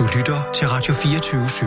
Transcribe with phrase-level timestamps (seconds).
[0.00, 1.66] Du lytter til Radio 24 /7.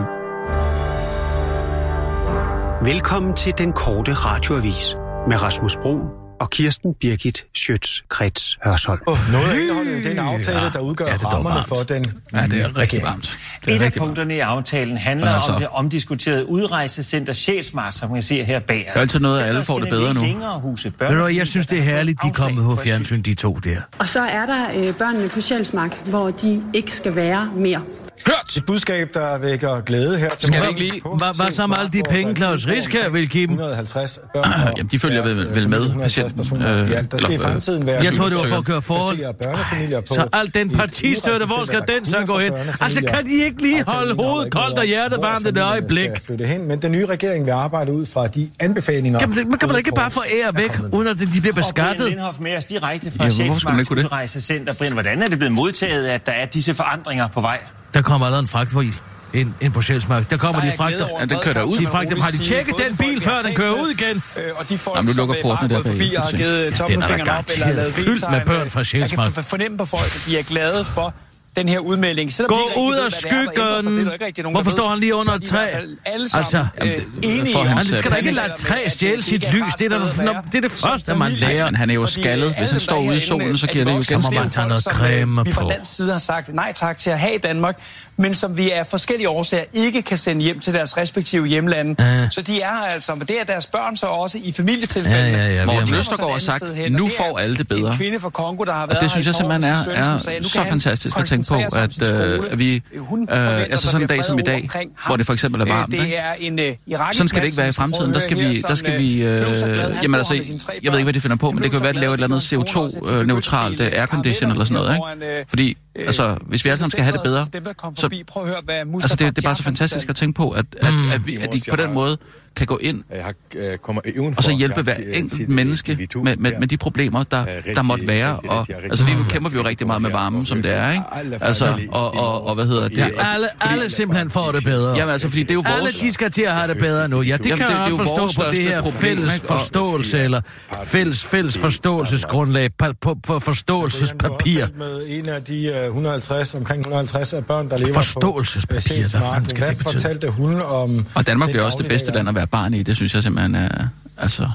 [2.84, 4.94] Velkommen til den korte radioavis
[5.28, 5.98] med Rasmus Bro
[6.40, 9.00] og Kirsten Birgit Schøtz-Krets Hørsholm.
[9.06, 12.60] Oh, noget af indholdet den aftale, ja, der udgør ja, rammerne for den Ja, det
[12.60, 13.38] er rigtig varmt.
[13.64, 14.08] Det er Et af rigtig varmt.
[14.08, 18.78] punkterne i aftalen handler altså- om det omdiskuterede udrejsecenter Sjælsmark, som man ser her bag
[18.88, 18.92] os.
[18.92, 20.20] Det er altid noget, at alle får det bedre nu.
[20.60, 23.34] Huse, Ved du hvad, jeg synes, det er herligt, de er kommet på fjernsyn, de
[23.34, 23.76] to der.
[23.98, 27.80] Og så er der øh, børnene på Sjælsmark, hvor de ikke skal være mere.
[28.26, 28.56] Hørt!
[28.56, 31.76] Et budskab, der vækker glæde her til Skal vi ikke lige- Hvad- hvad så med
[31.78, 33.50] alle de penge, Claus Riskær vil give dem?
[33.52, 34.44] 150 børn.
[34.76, 38.02] Jamen, de følger vel- vel med 150 patienten, øh, Ja, der skal i fremtiden være...
[38.04, 39.16] Jeg tror, det var for at køre forhold.
[39.16, 42.52] placere børnefamilier på Så al den partistøtte, hvor skal den så gå hen?
[42.80, 46.10] Altså, kan de ikke lige holde hovedet koldt og hjertet varmt et øjeblik?
[46.26, 49.18] flytte hen, men den nye regering vil arbejde ud fra de anbefalinger...
[49.18, 51.42] Kan man, man kan man da ikke bare få ære væk, uden at de bliver
[51.42, 52.08] Brian beskattet?
[52.08, 54.04] Lindhoff med os direkte fra Ja, ja, hvorfor skulle man ikke kunne det?
[54.06, 54.72] udrejsecenter.
[54.72, 57.58] Brian, hvordan er det blevet modtaget, at der er disse forandringer på vej?
[57.94, 58.94] Der kommer allerede en fragtbil
[59.32, 60.30] ind, ind på Sjælsmark.
[60.30, 61.06] Der kommer de fragter.
[61.20, 61.78] Ja, den kører derud.
[61.78, 64.22] De fragter, har de tjekket den bil, før den kører ud igen?
[64.36, 66.70] Øh, og de folk, Jamen, nu lukker er der forbi og har givet Ja, den
[66.70, 69.26] er da tommelfingeren op eller garanteret lavet fyldt med børn fra Sjælsmark.
[69.26, 71.14] Jeg kan fornemme på folk, at de er glade for
[71.56, 72.32] den her udmelding.
[72.32, 74.42] Selvom Gå ikke ud af der ændrer der skyggen.
[74.42, 75.66] nogen, Hvorfor der står han lige under er et træ?
[76.06, 79.74] Altså, øh, enige om, det skal da øh, ikke lade træ stjæle sit lys.
[79.78, 80.42] Det er, være.
[80.46, 81.64] det er det første, man lærer.
[81.64, 82.46] Men han er jo skaldet.
[82.48, 84.30] øh, Hvis han står der ude i solen, så er giver det jo igen Så
[84.30, 85.60] må man tage noget som, creme øh, Vi på.
[85.60, 87.78] fra dansk side har sagt nej tak til at have i Danmark,
[88.16, 91.94] men som vi af forskellige årsager ikke kan sende hjem til deres respektive hjemlande.
[91.98, 92.30] Ja.
[92.30, 95.18] Så de er altså, men det er deres børn så også i familietilfælde.
[95.18, 95.98] Ja, ja, ja, vi Morten er.
[95.98, 97.90] Østergaard har sagt, nu får alle det bedre.
[97.90, 100.18] En kvinde fra Kongo, der har været Og det synes jeg simpelthen er, søn, er
[100.18, 104.08] sagde, så fantastisk at tænke på, at, øh, at vi, Hun øh, altså sådan en
[104.08, 104.68] dag som i dag,
[105.06, 105.92] hvor det for eksempel er Øh, varmt?
[105.92, 108.14] Det er en øh, irakisk Sådan skal det ikke være i vi fremtiden.
[108.14, 109.44] Der skal vi, der skal vi, øh.
[109.46, 110.34] Han jamen altså,
[110.82, 112.22] jeg ved ikke, hvad de finder på, men det kan blev være at lave et
[112.22, 115.44] eller andet glad, at hans kone også CO2-neutralt fik aircondition eller sådan noget, ikke?
[115.48, 118.24] Fordi, altså, hvis vi alle sammen skal have det bedre, Dem, der kom så, forbi,
[118.24, 120.50] prøv at høre, hvad altså, Mustafa det, det er bare så fantastisk at tænke på,
[120.50, 122.18] at, at, at, vi, at de på den måde
[122.56, 124.02] kan gå ind Jeg har, øh, kommer
[124.36, 127.46] og så hjælpe hver øh, enkelt sit menneske individu med, med, med de problemer, der,
[127.46, 128.34] rigtig, der måtte være.
[128.34, 130.90] rigtig, Og, altså lige nu kæmper vi jo rigtig meget med varmen, som det er,
[130.92, 131.04] ikke?
[131.12, 132.98] Alle Altså, og, og, og hvad hedder det?
[132.98, 134.96] Ja, alle, alle simpelthen får det bedre.
[134.96, 135.96] Jamen altså, fordi det er jo Alle vores...
[135.96, 137.22] de skal til at have det bedre nu.
[137.22, 140.40] Ja, det Jamen, kan det- jeg det forstå på det her problem, fælles forståelse, eller
[140.84, 144.64] fælles, fælles forståelsesgrundlag på, på forståelsespapir.
[144.78, 149.10] Med en af de øh, 150, omkring 150 af børn, der lever Forståelsespapir, på, øh,
[149.10, 149.92] hvad fanden skal det Hvad betyde?
[150.02, 151.06] fortalte hun om...
[151.14, 152.82] Og Danmark bliver også det bedste land at være barn i.
[152.82, 153.88] Det synes jeg simpelthen er...
[154.18, 154.48] Altså,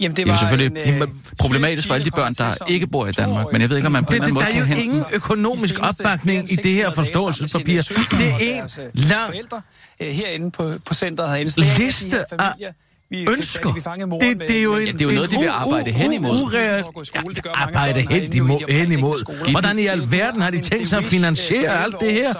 [0.00, 2.86] Jamen, det er var jo selvfølgelig en, øh, problematisk for alle de børn, der ikke
[2.86, 3.46] bor i Danmark.
[3.52, 4.76] Men jeg ved ikke, om man på en Det, eller det, anden der måde er
[4.76, 4.82] jo hente...
[4.82, 7.80] ingen økonomisk opbakning i det her forståelsespapir.
[8.10, 9.62] Det er en lang Forældre,
[10.00, 12.74] øh, herinde på, på centret er en af de liste her af
[13.12, 13.72] vi fik ønsker.
[13.72, 15.46] Vi fangede moren Det, det er jo en, Ja, det er jo noget, de vil
[15.48, 16.36] arbejde hen imod.
[16.36, 18.70] ureal- Det mange Arbejde hen imod.
[18.72, 19.50] Hen imod.
[19.50, 22.32] Hvordan i alverden har de tænkt sig at finansiere alt det her?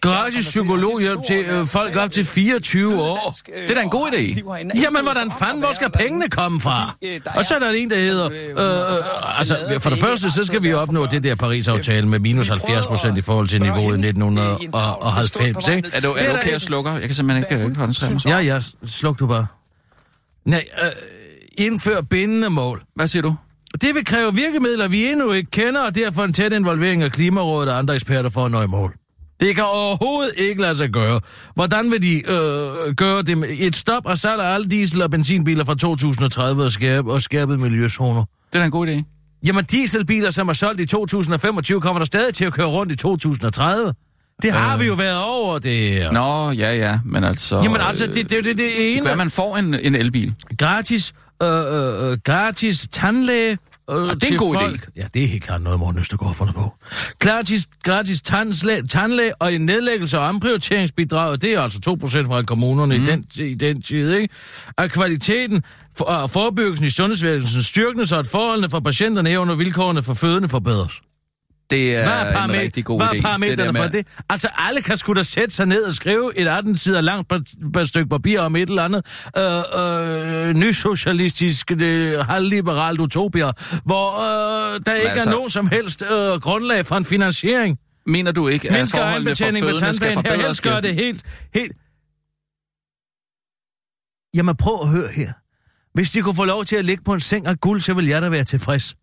[0.00, 3.34] Gratis psykologhjælp til øh, folk op til 24 år.
[3.46, 4.42] Det er da en god idé.
[4.82, 6.96] Jamen, hvordan fanden, hvor skal pengene komme fra?
[7.34, 8.26] Og så er der en, der hedder...
[8.30, 12.48] Øh, øh, altså, for det første, så skal vi opnå det der Paris-aftale med minus
[12.48, 15.88] 70 procent i forhold til niveauet i 1990, ikke?
[15.94, 16.92] Er er du okay, jeg slukker?
[16.92, 18.26] Jeg kan simpelthen ikke øh, mig.
[18.26, 19.46] Ja, ja, sluk du bare.
[20.46, 20.90] Nej, øh,
[21.58, 22.82] indfør bindende mål.
[22.94, 23.34] Hvad siger du?
[23.80, 27.72] Det vil kræve virkemidler, vi endnu ikke kender, og derfor en tæt involvering af Klimarådet
[27.72, 28.94] og andre eksperter for at nå i mål.
[29.40, 31.20] Det kan overhovedet ikke lade sig gøre.
[31.54, 35.10] Hvordan vil de øh, gøre det med et stop og salg af alle diesel- og
[35.10, 38.24] benzinbiler fra 2030 og, skærpe, og skærpet miljøzoner?
[38.52, 39.02] Det er en god idé.
[39.46, 42.96] Jamen, dieselbiler, som er solgt i 2025, kommer der stadig til at køre rundt i
[42.96, 43.94] 2030.
[44.42, 44.80] Det har Øh.
[44.80, 46.12] vi jo været over, det.
[46.12, 47.60] Nå, ja, ja, men altså...
[47.64, 49.02] Jamen altså, det, det, det, det Det ene...
[49.04, 50.34] gør, at man får en, en elbil.
[50.58, 53.58] gratis, øh, øh, øh, gratis tandlæge.
[53.90, 54.60] Øh, det er en god idé.
[54.60, 54.88] folk.
[54.96, 56.74] Ja, det er helt klart noget, Morten Østergaard har fundet på.
[57.18, 62.98] Gratis, gratis tandlæge, tandlæge og en nedlæggelse af omprioriteringsbidraget, det er altså 2% fra kommunerne
[62.98, 63.02] mm.
[63.04, 64.34] i, den, i den tid, ikke?
[64.78, 65.62] At kvaliteten
[65.96, 70.48] for, og forebyggelsen i sundhedsvæsenet styrkende, så at forholdene for patienterne herunder vilkårene for fødende
[70.48, 70.92] forbedres.
[71.70, 73.16] Det er, Hvad er, en rigtig god hvad idé.
[73.16, 74.06] er parametrene der for det?
[74.30, 77.68] Altså, alle kan sgu da sætte sig ned og skrive et 18 sider langt pa-
[77.78, 79.06] pa- stykke papir om et eller andet
[79.38, 84.14] øh, øh, nysocialistisk, øh, halvliberalt utopier, hvor
[84.74, 87.78] øh, der ikke altså- er nogen som helst øh, grundlag for en finansiering.
[88.06, 90.40] Mener du ikke, at Mennesker forholdene for fødende skal her forbedres?
[90.42, 91.22] helst gør det helt,
[91.54, 91.72] helt...
[94.34, 95.32] Jamen prøv at høre her.
[95.94, 98.06] Hvis de kunne få lov til at ligge på en seng af guld, så vil
[98.06, 98.94] jeg da være tilfreds.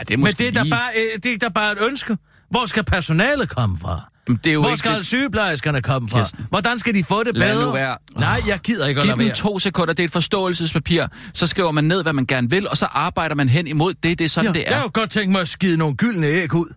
[0.00, 0.70] Ja, det er Men måske det er, lige...
[0.70, 2.16] bare, øh, det er da bare et ønske.
[2.50, 4.00] Hvor skal personalet komme fra?
[4.28, 6.18] Jamen, det er jo Hvor ikke skal det- sygeplejerskerne komme fra?
[6.18, 6.46] Kirsten.
[6.50, 7.66] Hvordan skal de få det Lad bedre?
[7.66, 7.96] nu være.
[8.16, 11.06] Nej, jeg gider ikke at Giv dem to sekunder, det er et forståelsespapir.
[11.34, 14.18] Så skriver man ned, hvad man gerne vil, og så arbejder man hen imod det.
[14.18, 14.82] Det er sådan, Ja, det jeg er.
[14.82, 16.74] kunne godt tænke mig at skide nogle gyldne æg ud.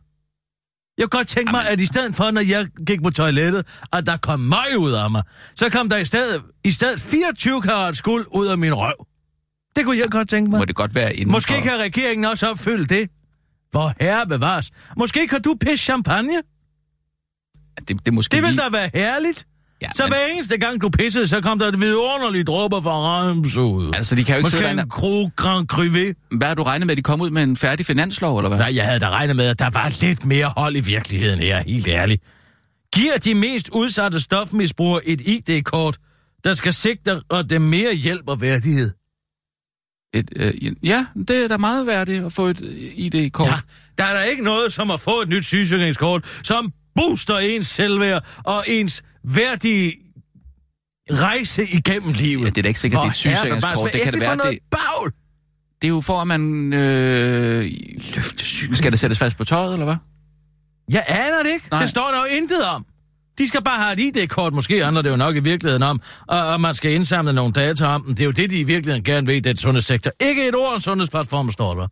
[0.98, 4.06] Jeg kunne godt tænke mig, at i stedet for, når jeg gik på toilettet, at
[4.08, 5.24] der kom møg ud af mig,
[5.56, 8.94] så kom der i stedet, i stedet 24 karat skuld ud af min røv.
[9.76, 10.60] Det kunne jeg godt tænke mig.
[10.60, 11.62] Må det godt være inden Måske for...
[11.62, 13.10] kan regeringen også opfylde det.
[13.72, 14.72] Hvor herre bevares.
[14.98, 16.34] Måske kan du pisse champagne?
[17.80, 18.62] Det, det, er måske Det vil lige...
[18.62, 19.46] da være herligt.
[19.82, 22.92] Ja, Så men- hver eneste gang du pissede, så kom der et vidunderligt dråber fra
[22.92, 23.92] Reims ud.
[23.96, 24.84] Altså, de kan jo ikke sidde Måske der...
[24.84, 26.16] en krog Grand Cruet.
[26.32, 28.58] Hvad har du regnet med, at de kom ud med en færdig finanslov, eller hvad?
[28.58, 31.64] Nej, jeg havde da regnet med, at der var lidt mere hold i virkeligheden her,
[31.68, 32.24] helt ærligt.
[32.96, 35.98] Giver de mest udsatte stofmisbrugere et ID-kort,
[36.44, 38.92] der skal sigte og dem mere hjælp og værdighed?
[40.14, 43.48] Et, øh, ja, det er da meget værdigt at få et øh, ID-kort.
[43.48, 43.54] Ja,
[43.98, 48.26] der er der ikke noget som at få et nyt sygesikringskort, som booster ens selvværd
[48.44, 49.94] og ens værdige
[51.12, 52.44] rejse igennem livet.
[52.44, 53.94] Ja, det er da ikke sikkert, det er et sygesikringskort.
[53.94, 55.12] Det kan det være, det- bagl?
[55.82, 56.74] Det er jo for, at man...
[56.74, 57.72] Øh,
[58.74, 59.96] skal det sættes fast på tøjet, eller hvad?
[60.92, 61.68] Jeg aner det ikke.
[61.72, 61.80] Nej.
[61.82, 62.86] Det står der jo intet om.
[63.38, 66.48] De skal bare have et ID-kort, måske handler det jo nok i virkeligheden om, og,
[66.48, 68.16] og man skal indsamle nogle data om dem.
[68.16, 70.12] Det er jo det, de i virkeligheden gerne vil i den sundhedssektor.
[70.22, 71.88] Ikke et ord om sundhedsplatformen står der.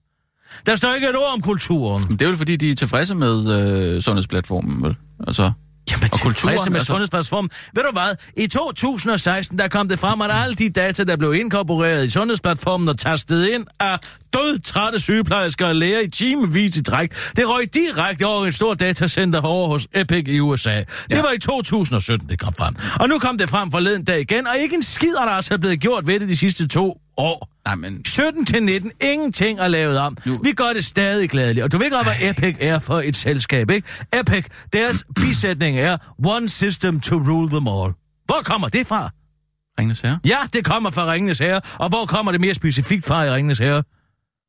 [0.65, 2.05] Der står ikke et ord om kulturen.
[2.07, 3.61] Men det er vel, fordi de er tilfredse med
[3.95, 4.95] øh, sundhedsplatformen, vel?
[5.27, 5.51] Altså,
[5.91, 6.85] Jamen, Og kulturen, med altså.
[6.85, 7.49] sundhedsplatformen.
[7.75, 8.15] Ved du hvad?
[8.37, 12.89] I 2016, der kom det frem, at alle de data, der blev inkorporeret i sundhedsplatformen
[12.89, 13.99] og tastet ind af
[14.33, 19.41] dødtrætte sygeplejersker og læger i timevis i træk, det røg direkte over et stort datacenter
[19.41, 20.75] over hos Epic i USA.
[20.77, 21.21] Det Ja.
[21.21, 22.75] var i 2017, det kom frem.
[22.99, 25.57] Og nu kom det frem forleden dag igen, og ikke en skid er der altså
[25.57, 27.49] blevet gjort ved det de sidste to år.
[27.75, 28.05] men...
[28.05, 30.17] 17 til 19, ingenting er lavet om.
[30.25, 31.63] Nu- Vi gør det stadig gladeligt.
[31.63, 33.87] Og du ved godt, hvad Epic er for et selskab, ikke?
[34.19, 37.93] Epic, deres bisætning er One System to Rule Them All.
[38.25, 39.09] Hvor kommer det fra?
[39.79, 40.19] Ringnes Herre?
[40.25, 41.61] Ja, det kommer fra Ringenes Herre.
[41.79, 43.83] Og hvor kommer det mere specifikt fra i Ringenes Herre?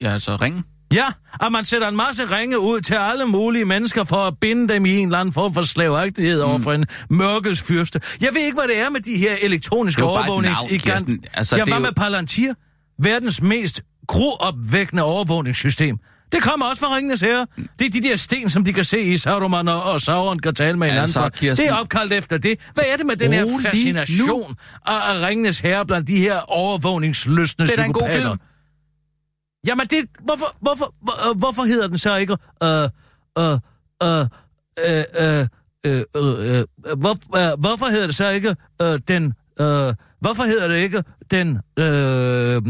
[0.02, 0.64] Ja, altså ringen.
[0.93, 1.06] Ja,
[1.47, 4.87] at man sætter en masse ringe ud til alle mulige mennesker for at binde dem
[4.87, 6.50] i en eller anden form for slavagtighed mm.
[6.50, 8.00] over for en mørkets fyrste.
[8.21, 10.29] Jeg ved ikke, hvad det er med de her elektroniske Det er jo bare et
[10.29, 10.59] overvågnings...
[10.62, 11.25] navn, Kirsten.
[11.35, 12.53] Altså, er hvad jo- med Palantir?
[13.03, 15.97] Verdens mest groopvækkende overvågningssystem.
[16.33, 17.47] Det kommer også fra Ringenes Herre.
[17.79, 20.55] Det er de der sten, som de kan se i Sauron og, og Sauron kan
[20.55, 21.00] tale med hinanden.
[21.03, 21.31] Altså.
[21.37, 22.61] Kirsten- Det er opkaldt efter det.
[22.75, 24.55] Hvad er det med den her fascination
[24.87, 28.31] af, af Ringenes Herre blandt de her overvågningsløsne Det er en god psykopater?
[28.31, 28.41] film.
[29.67, 32.37] Jamen, det, hvorfor, hvorfor, hvor, øh, hvorfor hedder den så ikke...
[32.62, 32.88] Øh,
[33.38, 33.59] øh,
[34.03, 34.26] øh,
[34.79, 35.47] øh, øh,
[35.87, 36.64] øh, øh, øh,
[36.99, 39.25] hvor, øh, hvorfor hedder det så ikke øh, den...
[39.61, 41.59] Øh, hvorfor hedder det ikke den...
[41.79, 42.62] Øh,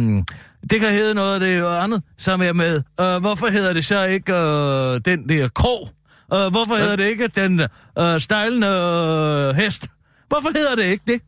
[0.71, 2.83] det kan hedde noget af det andet, som er med.
[3.01, 5.89] Øh, hvorfor hedder det så ikke øh, den der krog?
[6.35, 7.61] Øh, hvorfor hedder det ikke den
[7.99, 9.87] øh, stejlende øh, hest?
[10.29, 11.21] Hvorfor hedder det ikke det?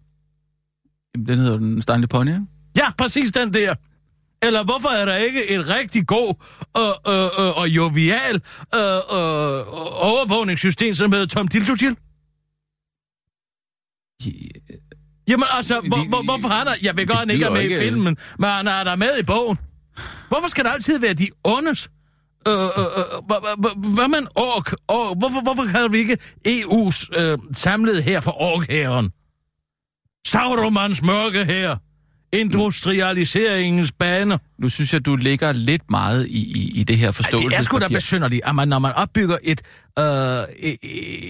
[1.14, 2.46] Jamen, Den hedder den Stanley Pony, ikke?
[2.76, 3.74] Ja, præcis den der.
[4.46, 6.34] Eller hvorfor er der ikke et rigtig god
[6.78, 8.34] øh, øh, øh, og jovial
[8.74, 9.64] øh, øh,
[10.10, 11.96] overvågningssystem, som hedder Tom Dildotil?
[15.28, 16.72] Jamen altså, hvor, hvor, hvorfor han er...
[16.82, 19.18] Jeg ved godt, han ikke er med i ikke- filmen, men han er der med
[19.20, 19.58] i bogen.
[20.28, 21.88] Hvorfor skal der altid være de ondes?
[22.48, 24.72] Øh, øh, øh, hva- hva- hvad man ork?
[24.88, 26.18] ork hvorfor, hvorfor kalder vi ikke
[26.48, 29.10] EU's øh, samlede her for orkhæren?
[30.26, 31.76] Sauromans mørke her.
[32.34, 34.38] Industrialiseringens baner.
[34.58, 37.48] Nu synes jeg, du ligger lidt meget i, i, i det her forståelse.
[37.48, 39.60] det er sgu da besynderligt, at man, når man opbygger et,
[39.98, 40.04] øh,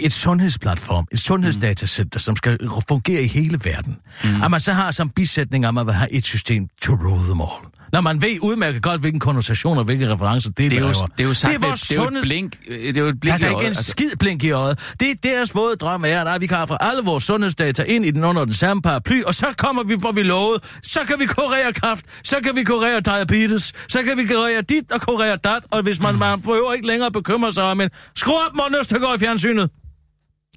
[0.02, 2.58] et, sundhedsplatform, et sundhedsdatacenter, som skal
[2.88, 4.42] fungere i hele verden, mm.
[4.42, 7.40] at man så har som bisætning, at man vil have et system to rule them
[7.40, 7.74] all.
[7.94, 11.06] Når man ved udmærket godt, hvilken konnotation og hvilke referencer det, Det er jo, laver.
[11.06, 12.56] det er jo sagt, det er, vores det er jo et sundheds- blink.
[12.68, 13.90] øh, Det er jo et blink er i der ikke øjet, en altså.
[13.90, 14.94] skid blink i øjet.
[15.00, 18.10] Det er deres våde drøm er, at vi kan få alle vores sundhedsdata ind i
[18.10, 20.60] den under den samme paraply, og så kommer vi, hvor vi lovede.
[20.82, 24.92] Så kan vi kurere kræft, så kan vi kurere diabetes, så kan vi kurere dit
[24.92, 27.90] og kurere dat, og hvis man, man prøver ikke længere at bekymre sig om en,
[28.16, 29.70] skru op, Morten Østergaard i fjernsynet.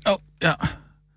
[0.08, 0.54] Åh, oh, ja.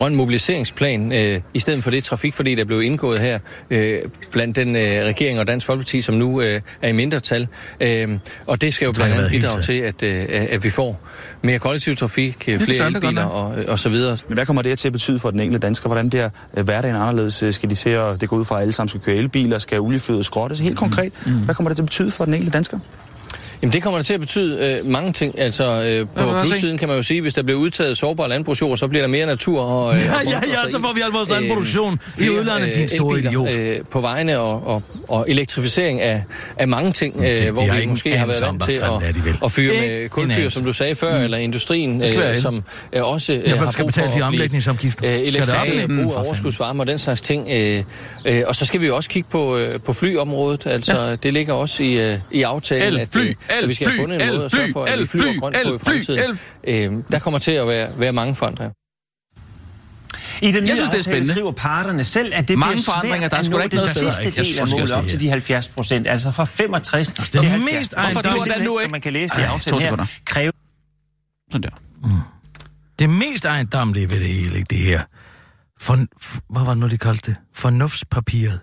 [0.01, 3.39] Grøn mobiliseringsplan, øh, i stedet for det trafikforlig, der blev indgået her
[3.71, 3.99] øh,
[4.31, 7.49] blandt den øh, regering og Dansk Folkeparti, som nu øh, er i mindretal.
[7.81, 11.01] Øh, og det skal jo blandt andet bidrage til, at, øh, at vi får
[11.43, 14.19] mere kollektiv trafik, øh, flere elbiler og, og så videre.
[14.29, 15.89] Men hvad kommer det til at betyde for den enkelte dansker?
[15.89, 17.43] Hvordan bliver øh, hverdagen anderledes?
[17.43, 19.59] Øh, Skal de til at, det går ud fra, at alle sammen skal køre elbiler?
[19.59, 20.59] Skal oliefyret skrottes?
[20.59, 21.33] Helt konkret, mm.
[21.33, 22.79] hvad kommer det til at betyde for den enkelte dansker?
[23.63, 25.39] Jamen det kommer det til at betyde øh, mange ting.
[25.39, 28.89] Altså øh, på plussiden kan man jo sige, hvis der bliver udtaget sårbar landbrugsjord, så
[28.89, 29.95] bliver der mere natur og...
[29.95, 32.75] Øh, Ja, og ja, ja, så får vi al vores øh, landproduktion i flere, udlandet,
[32.75, 33.49] din store idiot.
[33.55, 36.25] Øh, på vejene og, og, og elektrificering af,
[36.57, 40.09] af mange ting, øh, hvor vi måske har været vant til at, at fyre med
[40.09, 41.25] kulfyr, som du sagde før, mm.
[41.25, 45.09] eller industrien, øh, som øh, også øh, Ja, har skal brug for de omlægningsafgifter?
[45.09, 45.89] øh, elektrificeret op?
[45.89, 47.49] brug Mm, af overskudsvarme og den slags ting.
[47.51, 47.83] Øh,
[48.25, 50.67] øh, og så skal vi jo også kigge på, øh, på flyområdet.
[50.67, 51.17] Altså, ja.
[51.17, 54.01] det ligger også i, øh, i aftalen, El, at, fly, at vi skal have fly,
[54.03, 55.79] fundet en måde at sørge el, for, at fly, vi flyver el, grønt på i
[55.79, 56.99] fly, el, fremtiden.
[56.99, 58.73] Øh, der kommer til at være, være mange forandringer.
[60.43, 61.33] I den nye Jeg synes, det er spændende.
[61.33, 63.65] skriver parterne selv, at det Mange bliver forandringer, svært der er at sgu nå da
[63.65, 64.13] ikke den noget bedre.
[64.13, 67.39] sidste del af målet op til de 70 procent, altså fra 65 det er til
[67.43, 67.75] jo 70.
[67.79, 68.83] mest Hvorfor vil den nu ikke?
[68.85, 70.07] som man kan læse i Ej, aftalen her, sekunder.
[70.25, 70.53] kræve
[71.53, 72.27] Sådan der.
[72.99, 75.03] Det mest ejendommelige ved det hele, ikke, det her.
[75.81, 75.95] For,
[76.53, 77.37] hvad var det nu, de kaldte det?
[77.57, 78.61] Fornuftspapiret.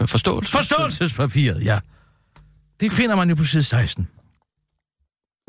[0.00, 0.52] Øh, Forståelse.
[0.52, 1.78] Forståelsespapiret, ja.
[2.80, 4.08] Det finder man jo på side 16.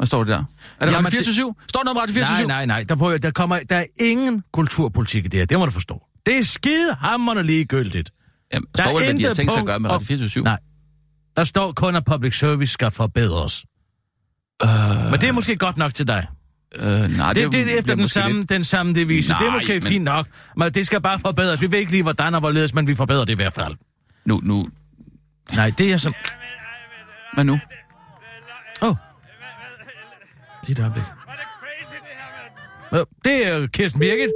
[0.02, 0.38] Hvad står det der?
[0.38, 2.84] Er det Jamen, Radio 24 Står der noget om Radio 24 Nej, nej, nej.
[2.84, 5.46] Der, prøver, der, kommer, der er ingen kulturpolitik i det her.
[5.46, 6.02] Det må du forstå.
[6.26, 8.12] Det er skide hammerne ligegyldigt.
[8.54, 10.44] Jamen, Der står er vel, hvad de har tænkt sig at gøre med Radio 24
[10.44, 10.58] Nej.
[11.36, 13.66] Der står kun, at public service skal forbedres.
[14.64, 14.70] Uh...
[15.12, 16.28] Men det er måske godt nok til dig.
[16.76, 16.84] Øh,
[17.18, 19.30] nej, Det, det, det er efter den samme, lidt- den samme devise.
[19.34, 20.28] det er Nej, måske men- fint nok,
[20.58, 21.62] men det skal bare forbedres.
[21.62, 23.74] Vi ved ikke lige, hvordan og hvorledes, men vi forbedrer det i hvert fald.
[24.26, 24.68] Nu, nu.
[25.54, 26.14] Nej, det er som...
[27.34, 27.60] Hvad nu?
[28.82, 28.90] Åh.
[28.90, 28.96] Oh.
[30.64, 31.04] Lige et øjeblik.
[32.92, 34.32] Nå, Det er Kirsten Birgit.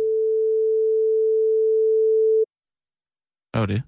[3.52, 3.82] Hvad var det?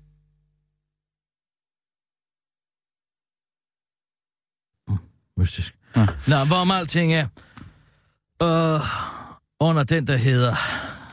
[5.38, 5.76] Mystisk.
[5.96, 6.08] Ja.
[6.28, 7.28] Nå, hvorom alting er...
[8.44, 8.82] Uh,
[9.60, 10.56] under den, der hedder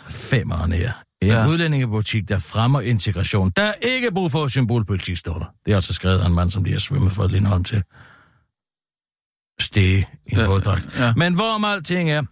[0.09, 0.93] Femmeren her.
[1.23, 1.49] En ja.
[1.49, 3.51] udlændingepolitik, der fremmer integration.
[3.51, 5.47] Der er ikke brug for symbolpolitik, står der.
[5.65, 7.83] Det er altså skrevet af en mand, som lige har svømmet for Lindholm til
[9.61, 10.99] stege i en Ja, våddragt.
[10.99, 11.13] ja.
[11.17, 12.23] Men hvorom alting er,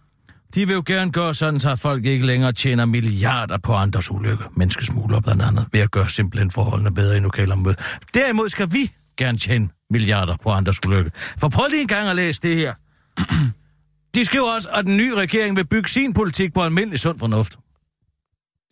[0.55, 4.43] de vil jo gerne gøre sådan, så folk ikke længere tjener milliarder på andres ulykke.
[4.55, 7.79] Menneskesmugler blandt andet, ved at gøre simpelthen forholdene bedre i lokalområdet.
[8.13, 11.11] Derimod skal vi gerne tjene milliarder på andres ulykke.
[11.37, 12.73] For prøv lige en gang at læse det her.
[14.15, 17.57] De skriver også, at den nye regering vil bygge sin politik på almindelig sund fornuft.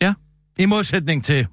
[0.02, 0.14] Ja.
[0.58, 1.46] I modsætning til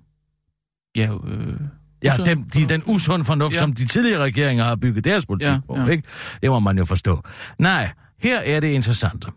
[0.95, 1.55] Ja, øh,
[2.03, 3.59] ja, dem, de, den usund fornuft, Ja.
[3.59, 5.77] som de tidligere regeringer har bygget deres politik Ja, på.
[5.77, 5.85] ja.
[5.85, 6.03] Ikke?
[6.41, 7.21] Det må man jo forstå.
[7.59, 9.31] Nej, her er det interessante.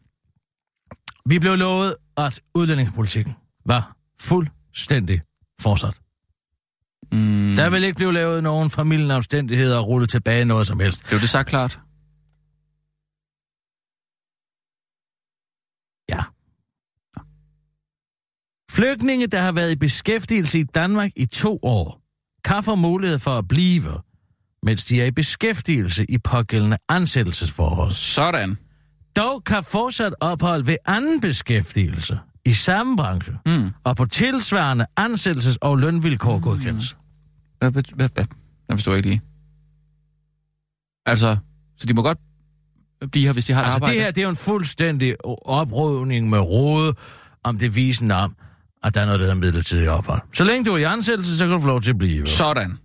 [1.27, 3.35] Vi blev lovet, at udlændingepolitikken
[3.67, 5.21] var fuldstændig
[5.61, 5.95] fortsat.
[7.13, 11.03] mm, Der vil ikke blive lavet nogen familien omstændigheder og rullet tilbage noget som helst.
[11.05, 11.81] det er jo det sagt klart.
[16.09, 16.23] Ja.
[18.71, 22.02] Flygtninge, der har været i beskæftigelse i Danmark i to år,
[22.45, 23.91] kan få mulighed for at blive,
[24.63, 27.91] mens de er i beskæftigelse i pågældende ansættelsesforhold.
[27.91, 28.57] Sådan.
[29.17, 33.71] Dog kan fortsat ophold ved anden beskæftigelse i samme branche Mm.
[33.85, 36.97] og på tilsvarende ansættelses- og lønvilkår godkendes.
[37.59, 38.25] Hvad, hvad, hvad?
[38.69, 39.21] Jeg forstår ikke lige.
[41.07, 41.37] Altså,
[41.79, 42.19] så de må godt
[43.13, 43.95] blive her, hvis de har Altså arbejde?
[43.95, 46.93] det her, det er jo en fuldstændig oprydning med råd
[47.45, 48.37] om det visen om,
[48.85, 50.21] at der er noget, der hedder midlertidig ophold.
[50.35, 52.27] Så længe du er i ansættelse, så kan du få lov til at blive.
[52.27, 52.79] Sådan.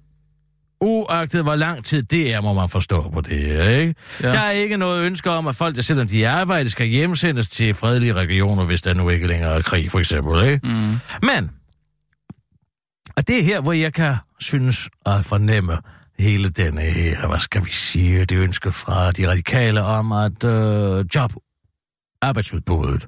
[0.82, 3.32] Uagtet hvor lang tid det er, må man forstå på det
[3.80, 3.96] ikke?
[4.22, 4.32] Ja.
[4.32, 6.88] Der er ikke noget ønske om, at folk, der selvom de er i arbejde, skal
[6.88, 10.68] hjemsendes til fredelige regioner, hvis der nu ikke længere er krig, for eksempel, ikke?
[10.68, 11.00] Mm.
[11.28, 11.52] Men,
[13.16, 15.78] og det er her, hvor jeg kan synes at fornemme
[16.20, 21.06] hele denne her, hvad skal vi sige, det ønske fra de radikale om, at øh,
[21.16, 21.34] job,
[22.22, 23.08] arbejdsudbuddet.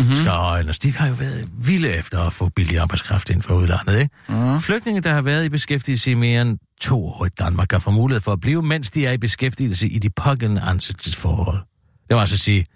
[0.00, 0.16] Mm-hmm.
[0.16, 0.78] skal højnes.
[0.78, 4.14] De har jo været vilde efter at få billig arbejdskraft ind fra udlandet, ikke?
[4.28, 4.60] Mm.
[4.60, 7.90] Flygtninge, der har været i beskæftigelse i mere end to år i Danmark, kan få
[7.90, 11.58] mulighed for at blive, mens de er i beskæftigelse i de pågældende ansættelsesforhold.
[12.08, 12.66] Det vil altså sige,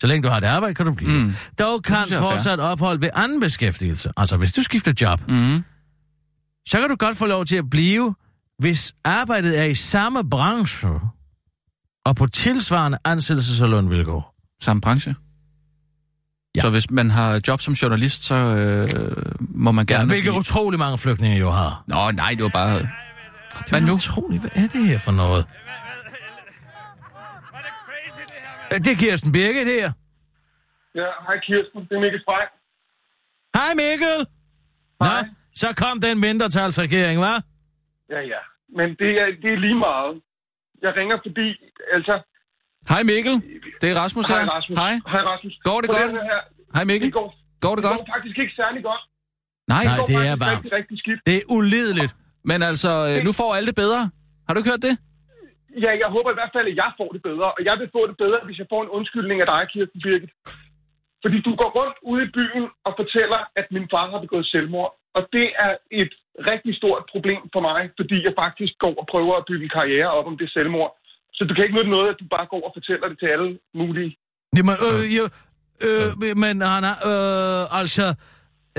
[0.00, 1.10] så længe du har et arbejde, kan du blive.
[1.22, 1.32] Mm.
[1.58, 4.10] Dog kan synes fortsat ophold ved anden beskæftigelse.
[4.16, 5.64] Altså, hvis du skifter job, Mm.
[6.68, 8.14] så kan du godt få lov til at blive,
[8.58, 10.90] hvis arbejdet er i samme branche
[12.06, 14.34] og på tilsvarende ansættelses- og lønvilkår.
[14.62, 15.14] Samme branche?
[16.56, 16.60] Ja.
[16.60, 18.88] Så hvis man har job som journalist, så øh,
[19.40, 20.08] må man Ja, gerne...
[20.08, 21.72] hvilket blive- utrolig mange flygtninge jo har.
[21.86, 22.78] Nå, nej, det var bare...
[22.78, 23.92] Det Hvad er nu?
[23.92, 24.40] utroligt.
[24.42, 25.42] Hvad er det her for noget?
[28.72, 29.92] Øh, Det er Kirsten Birgit her.
[31.00, 32.46] Ja, hej Kirsten, det er Mikkel Frey.
[33.58, 34.18] Hej Mikkel!
[35.00, 35.22] Nå, Hej.
[35.62, 37.40] så kom den mindretalsregering, hva'?
[38.14, 38.42] Ja, ja,
[38.78, 40.14] men det er, det er lige meget.
[40.84, 41.48] Jeg ringer fordi,
[41.96, 42.14] altså...
[42.92, 43.34] Hej Mikkel,
[43.80, 44.36] det er Rasmus her.
[44.44, 44.76] Hej Rasmus.
[44.82, 44.94] Hej.
[45.12, 45.54] Hej Rasmus.
[45.68, 46.12] Går det Prøv godt?
[46.32, 46.40] Her.
[46.76, 47.06] Hej Mikkel.
[47.08, 47.28] Det går,
[47.64, 47.98] Går det det godt?
[48.00, 49.02] går faktisk ikke særlig godt.
[49.74, 50.58] Nej, Nej, går det er varmt.
[50.58, 51.20] rigtig, rigtig skidt.
[51.30, 52.12] Det er ulideligt.
[52.50, 54.00] men altså, øh, nu får alle det bedre.
[54.46, 54.94] Har du ikke hørt det?
[55.84, 57.48] Ja, jeg håber i hvert fald, at jeg får det bedre.
[57.56, 60.32] Og jeg vil få det bedre, hvis jeg får en undskyldning af dig, Kirsten Birgit.
[61.24, 64.90] Fordi du går rundt ude i byen og fortæller, at min far har begået selvmord.
[65.16, 65.72] Og det er
[66.02, 66.12] et
[66.52, 70.10] rigtig stort problem for mig, fordi jeg faktisk går og prøver at bygge en karriere
[70.18, 70.90] op om det selvmord.
[71.36, 73.58] Så du kan ikke nytte noget, at du bare går og fortæller det til alle
[73.74, 74.16] mulige.
[74.56, 75.24] Jamen, øh, jo,
[75.86, 78.06] øh, men Anna, øh, altså,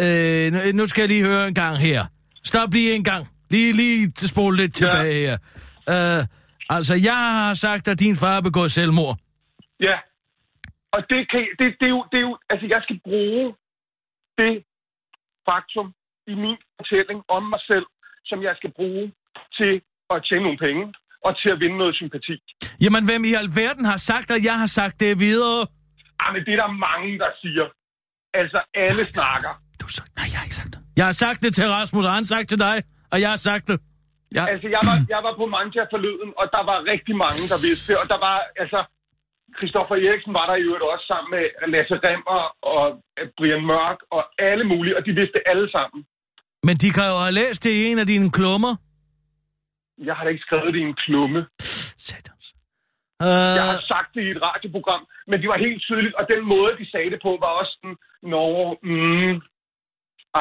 [0.04, 2.02] øh, nu- skal jeg lige høre en gang her.
[2.44, 3.24] Stop lige en gang.
[3.50, 5.38] Lige, lige spole lidt tilbage her.
[6.20, 6.24] Øh,
[6.70, 9.16] Altså, jeg har sagt, at din far har begået selvmord.
[9.88, 9.98] Ja.
[10.96, 12.38] Og det, kan, det, det, er jo, det er jo...
[12.50, 13.46] Altså, jeg skal bruge
[14.42, 14.54] det
[15.50, 15.88] faktum
[16.32, 17.86] i min fortælling om mig selv,
[18.30, 19.06] som jeg skal bruge
[19.58, 19.74] til
[20.14, 20.84] at tjene nogle penge
[21.27, 22.36] og til at vinde noget sympati.
[22.84, 25.62] Jamen, hvem i alverden har sagt, at jeg har sagt det videre?
[26.24, 27.65] Ah, men det er der mange, der siger.
[28.41, 29.51] Altså, alle snakker.
[29.82, 30.01] Du så...
[30.17, 30.82] Nej, jeg har ikke sagt det.
[31.00, 32.77] Jeg har sagt det til Rasmus, og han har sagt til dig,
[33.13, 33.77] og jeg har sagt det.
[34.38, 34.44] Ja.
[34.53, 37.86] Altså, jeg var, jeg var på Manja forleden, og der var rigtig mange, der vidste
[37.89, 37.98] det.
[38.01, 38.79] Og der var, altså,
[39.58, 42.41] Christoffer Eriksen var der i øvrigt også sammen med Lasse Remmer
[42.74, 42.84] og
[43.20, 46.00] øh, Brian Mørk og alle mulige, og de vidste det alle sammen.
[46.67, 48.74] Men de kan jo have læst det i en af dine klummer.
[50.08, 51.40] Jeg har da ikke skrevet det i en klumme.
[52.10, 52.46] Satans.
[53.58, 56.42] Jeg Uh, har sagt det i et radioprogram, men det var helt tydeligt, og den
[56.54, 57.96] måde, de sagde det på, var også sådan,
[58.34, 58.46] nå,
[58.92, 59.34] mm,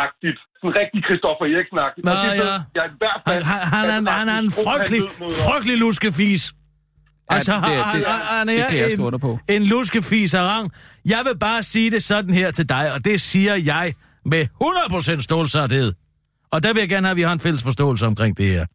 [0.05, 0.39] agtigt.
[0.61, 2.05] Sådan rigtig Christoffer Eriksen-agtigt.
[2.09, 2.59] Nå, Og det ved ja.
[2.79, 5.01] Jeg i hvert han, fald, han, han, er, at han er en han frygtelig,
[5.47, 6.43] frygtelig luskefis.
[7.35, 9.31] Altså, det- det- han, det- han, han det er en, på.
[9.57, 10.67] en luskefis af rang.
[11.15, 13.87] Jeg vil bare sige det sådan her til dig, og det siger jeg
[14.33, 15.89] med 100% stålsarthed.
[16.53, 18.67] Og der vil jeg gerne have, at vi har en fælles forståelse omkring det her.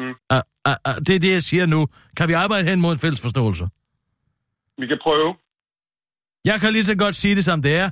[0.00, 0.14] Mm.
[0.34, 1.80] Uh, uh, uh, det er det, jeg siger nu.
[2.16, 3.64] Kan vi arbejde hen mod en fælles forståelse?
[4.78, 5.30] Vi kan prøve.
[6.44, 7.90] Jeg kan lige så godt sige det, som det er.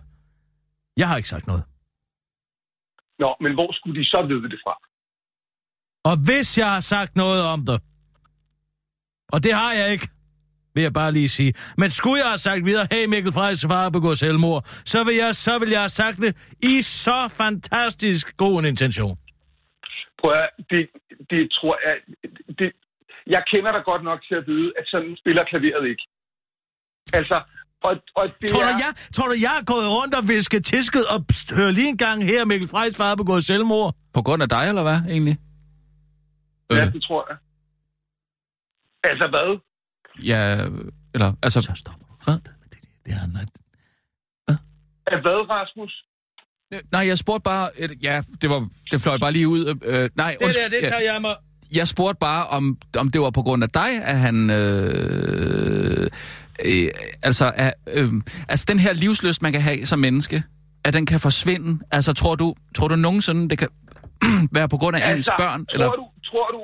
[0.96, 1.64] Jeg har ikke sagt noget.
[3.18, 4.74] Nå, men hvor skulle de så vide det fra?
[6.04, 7.82] Og hvis jeg har sagt noget om det,
[9.32, 10.08] og det har jeg ikke,
[10.74, 11.52] vil jeg bare lige sige.
[11.78, 15.14] Men skulle jeg have sagt videre, hey Mikkel Frejs far har begået selvmord, så vil,
[15.14, 19.18] jeg, så vil jeg have sagt det i så fantastisk god en intention.
[20.20, 20.82] Prøv at, det,
[21.30, 21.94] det tror jeg...
[22.58, 22.68] Det,
[23.34, 26.04] jeg kender dig godt nok til at vide, at sådan spiller klaveret ikke.
[27.18, 27.36] Altså,
[27.82, 28.78] og, og det Tror du, er...
[28.86, 31.96] jeg, tror du, jeg er gået rundt og visket tisket og pst, hør lige en
[32.06, 33.94] gang her, Mikkel Frejs far har begået selvmord?
[34.14, 35.36] På grund af dig, eller hvad, egentlig?
[36.70, 37.36] Ja, Øh, det tror jeg.
[39.10, 39.48] Altså hvad?
[40.30, 40.40] ja,
[41.14, 41.60] eller, altså...
[41.60, 42.14] Så stopper du.
[42.24, 42.38] Hvad?
[42.72, 43.50] Det, det er noget.
[45.12, 46.04] Af hvad, Rasmus?
[46.74, 47.70] Øh, Nej, jeg spurgte bare...
[47.78, 49.78] øh, Ja, det, var, det fløj bare lige ud.
[49.84, 51.34] Øh, nej, Det undskyld, der, det tager jeg mig.
[51.74, 54.50] jeg spurgte bare, om, om det var på grund af dig, at han...
[54.50, 56.06] Øh,
[56.64, 56.88] øh,
[57.22, 58.08] altså, at, øh,
[58.48, 60.42] altså, den her livsløst, man kan have som menneske,
[60.84, 61.84] at den kan forsvinde.
[61.90, 63.68] Altså, tror du, tror du nogensinde, det kan
[64.58, 65.66] være på grund af ens børn?
[65.66, 65.86] tror Eller?
[65.90, 66.60] du, tror du...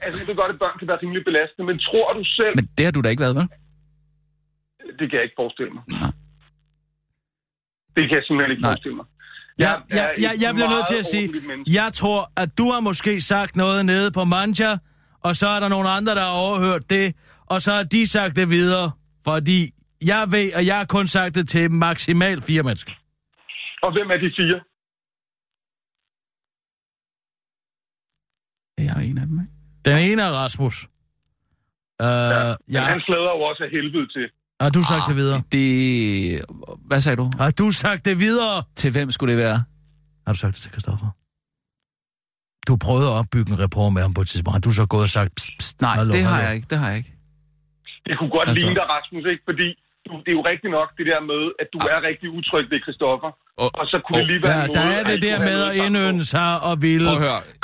[0.00, 2.52] Altså, jeg ved godt, at børn kan være rimelig belastende, men tror du selv...
[2.56, 3.48] Men det har du da ikke været, vel?
[4.98, 5.82] Det kan jeg ikke forestille mig.
[5.88, 6.10] Nej.
[7.96, 8.70] Det kan jeg simpelthen ikke Nej.
[8.72, 9.06] forestille mig.
[9.58, 11.26] Jeg, jeg, jeg, et jeg bliver nødt til at sige,
[11.78, 14.72] jeg tror, at du har måske sagt noget nede på Manja,
[15.26, 17.06] og så er der nogle andre, der har overhørt det,
[17.52, 18.86] og så har de sagt det videre,
[19.24, 19.58] fordi
[20.10, 22.92] jeg ved, at jeg har kun sagt det til maksimalt fire mennesker.
[23.82, 24.58] Og hvem er de fire?
[28.78, 29.52] Jeg er en af dem, ikke?
[29.84, 30.76] Den ene er Rasmus.
[32.02, 32.80] Uh, ja, Men ja.
[32.92, 34.26] han slader jo også af helvede til.
[34.60, 35.36] Har du sagt det videre?
[35.36, 36.44] Ah, Det...
[36.88, 37.30] Hvad sagde du?
[37.42, 38.62] Har du sagt det videre?
[38.76, 39.58] Til hvem skulle det være?
[40.26, 41.06] Har du sagt det til Christoffer?
[42.68, 44.54] Du prøvede at opbygge en rapport med ham på et tidspunkt.
[44.58, 45.30] Har du så gået og sagt...
[45.38, 46.46] Pst, pst, Nej, hallo, det har hallo?
[46.46, 46.66] jeg ikke.
[46.70, 47.12] Det har jeg ikke.
[48.08, 49.42] Det kunne godt Altså- ligne dig, Rasmus, ikke?
[49.50, 49.66] Fordi
[50.06, 52.78] du, det er jo rigtigt nok det der med, at du er rigtig utryg ved
[52.84, 53.30] Christoffer.
[53.62, 56.24] Og, Og så kunne det lige være Ja, der er det der med at indønde
[56.34, 57.10] sig og ville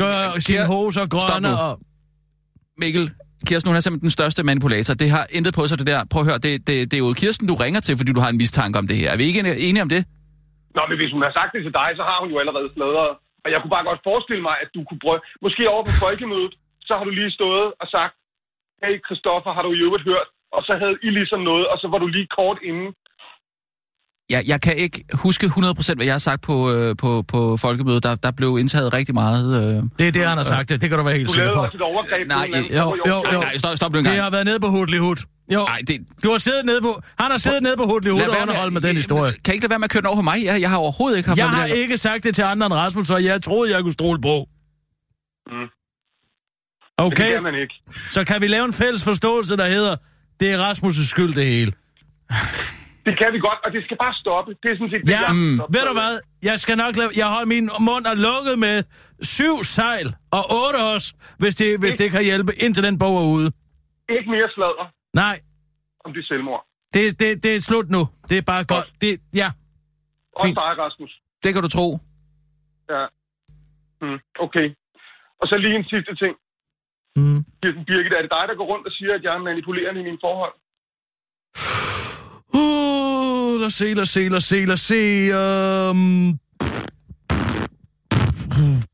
[0.02, 1.72] gøre sine hoser grønne og...
[2.82, 3.04] Mikkel,
[3.48, 4.94] Kirsten, hun er simpelthen den største manipulator.
[5.02, 6.00] Det har intet på sig, det der.
[6.12, 8.30] Prøv at høre, det, det, det er jo Kirsten, du ringer til, fordi du har
[8.34, 9.08] en mistanke om det her.
[9.14, 10.02] Er vi ikke enige om det?
[10.76, 13.12] Nå, men hvis hun har sagt det til dig, så har hun jo allerede sladret.
[13.44, 15.20] Og jeg kunne bare godt forestille mig, at du kunne prøve...
[15.44, 16.52] Måske over på folkemødet,
[16.88, 18.14] så har du lige stået og sagt,
[18.82, 20.28] hey Christoffer, har du i øvrigt hørt?
[20.56, 22.88] Og så havde I ligesom noget, og så var du lige kort inden.
[24.30, 28.02] Jeg, jeg kan ikke huske 100% hvad jeg har sagt på, øh, på, på folkemødet.
[28.02, 29.76] Der, der blev indtaget rigtig meget...
[29.76, 29.82] Øh...
[29.98, 30.68] Det er det, han har sagt.
[30.68, 31.64] Det, det kan du være helt Du sikker lavede på.
[31.64, 32.72] også et overgreb Nej, anden.
[32.76, 33.40] jo, jo, jo.
[33.40, 34.22] Nej, stop, stop nu en Det gang.
[34.22, 35.16] har været nede på Hudley Hood.
[35.52, 35.98] Jo, Nej, det...
[36.24, 37.02] du har siddet nede på...
[37.18, 39.32] Han har siddet nede på Lad og underholdt med den historie.
[39.44, 40.44] Kan I ikke lade være med at køre den over på mig?
[40.44, 42.74] Jeg, jeg har overhovedet ikke haft Jeg har det ikke sagt det til andre end
[42.74, 44.46] Rasmus, så jeg troede, jeg kunne stole på.
[45.46, 45.52] Mm.
[46.98, 47.74] Okay, det kan man ikke.
[48.06, 49.96] så kan vi lave en fælles forståelse, der hedder,
[50.40, 51.72] det er Rasmus' skyld, det hele.
[53.06, 54.50] Det kan vi godt, og det skal bare stoppe.
[54.62, 55.58] Det er sådan set det, Ja, jeg mm.
[55.60, 56.12] har ved du hvad?
[56.50, 57.10] Jeg skal nok lave...
[57.22, 58.76] Jeg holder min mund er lukket med
[59.36, 61.04] syv sejl og otte os,
[61.42, 63.48] hvis det, hvis det kan hjælpe, indtil den bog er ude.
[64.16, 64.86] Ikke mere sladder
[65.22, 65.36] Nej,
[66.04, 66.62] om det selvmord.
[66.94, 68.02] det, det, det er slut nu.
[68.28, 68.88] Det er bare godt.
[69.00, 69.10] Det,
[69.42, 69.48] ja.
[70.36, 70.56] Også Fint.
[70.56, 71.12] dig, Rasmus.
[71.44, 71.86] Det kan du tro.
[72.94, 73.02] Ja.
[74.02, 74.66] Mm, okay.
[75.40, 76.34] Og så lige en sidste ting.
[77.16, 77.40] Mm.
[77.88, 80.18] Birgit, er det dig, der går rundt og siger, at jeg er manipulerende i mine
[80.26, 80.54] forhold?
[82.60, 82.81] Uh,
[83.52, 84.76] Sæler, sæler, se, sæler, sæler.
[84.76, 85.90] se, se, se.
[85.90, 86.38] Um...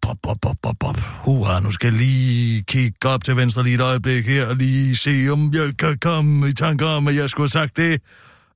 [0.02, 0.96] Bop, bop, bop, bop, bop.
[0.96, 4.96] Hurra, nu skal jeg lige kigge op til venstre lige et øjeblik her, og lige
[4.96, 7.92] se, om jeg kan komme i tanke om, at jeg skulle have sagt det.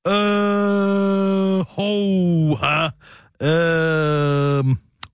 [0.07, 0.12] Øh,
[1.77, 2.85] hurra.
[3.43, 4.65] Øh,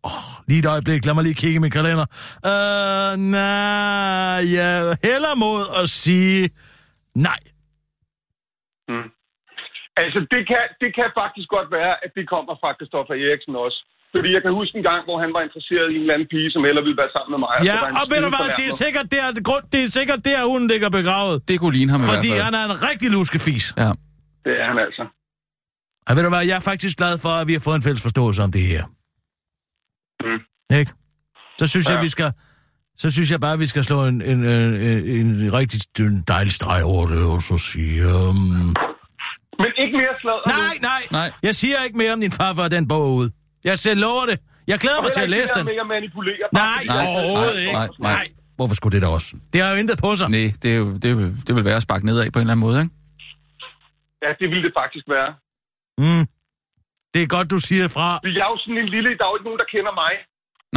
[0.02, 2.06] oh, lige et øjeblik, lad mig lige kigge i min kalender.
[2.46, 6.50] Øh, nej, jeg hælder mod at sige
[7.14, 7.38] nej.
[8.88, 9.17] Mm.
[10.00, 13.78] Altså, det kan, det kan faktisk godt være, at det kommer fra Christoffer Eriksen også.
[14.14, 16.50] Fordi jeg kan huske en gang, hvor han var interesseret i en eller anden pige,
[16.54, 17.54] som heller ville være sammen med mig.
[17.70, 20.38] Ja, en og ved du hvad, det er sikkert der, grund, det er sikkert der,
[20.52, 21.36] hun ligger begravet.
[21.48, 23.64] Det kunne ligne ham i Fordi han er en rigtig luskefis.
[23.82, 23.90] Ja.
[24.46, 25.04] Det er han altså.
[26.08, 28.02] Og ved du hvad, jeg er faktisk glad for, at vi har fået en fælles
[28.08, 28.84] forståelse om det her.
[30.26, 30.40] Mm.
[30.80, 30.92] Ikke?
[31.58, 31.94] Så synes ja.
[31.94, 32.28] Jeg, vi skal...
[33.02, 34.72] Så synes jeg bare, at vi skal slå en, en, en,
[35.16, 35.80] en, en rigtig
[36.32, 37.94] dejlig streg over det, og så sige...
[38.06, 38.74] Um...
[39.88, 40.44] Ikke mere sladder.
[40.58, 41.28] Nej, nej, Nej.
[41.48, 43.28] Jeg siger ikke mere om din far, før den bog er ude.
[43.68, 44.36] Jeg selv lover det.
[44.72, 45.80] Jeg glæder mig til at læse det den.
[45.84, 46.46] at manipulere.
[46.52, 47.72] Nej, Nej, overhovedet nej, ikke.
[47.72, 48.12] nej, nej.
[48.18, 48.26] Nej.
[48.58, 49.28] Hvorfor skulle det da også?
[49.52, 50.26] Det har jo intet på sig.
[50.36, 52.54] Nej, det, er jo, det, vil, det vil være at sparke nedad på en eller
[52.54, 52.92] anden måde, ikke?
[54.24, 55.30] Ja, det ville det faktisk være.
[56.04, 56.24] Mm.
[57.14, 58.08] Det er godt, du siger fra.
[58.38, 59.08] Jeg er jo sådan en lille...
[59.18, 60.12] Der er jo ikke nogen, der kender mig.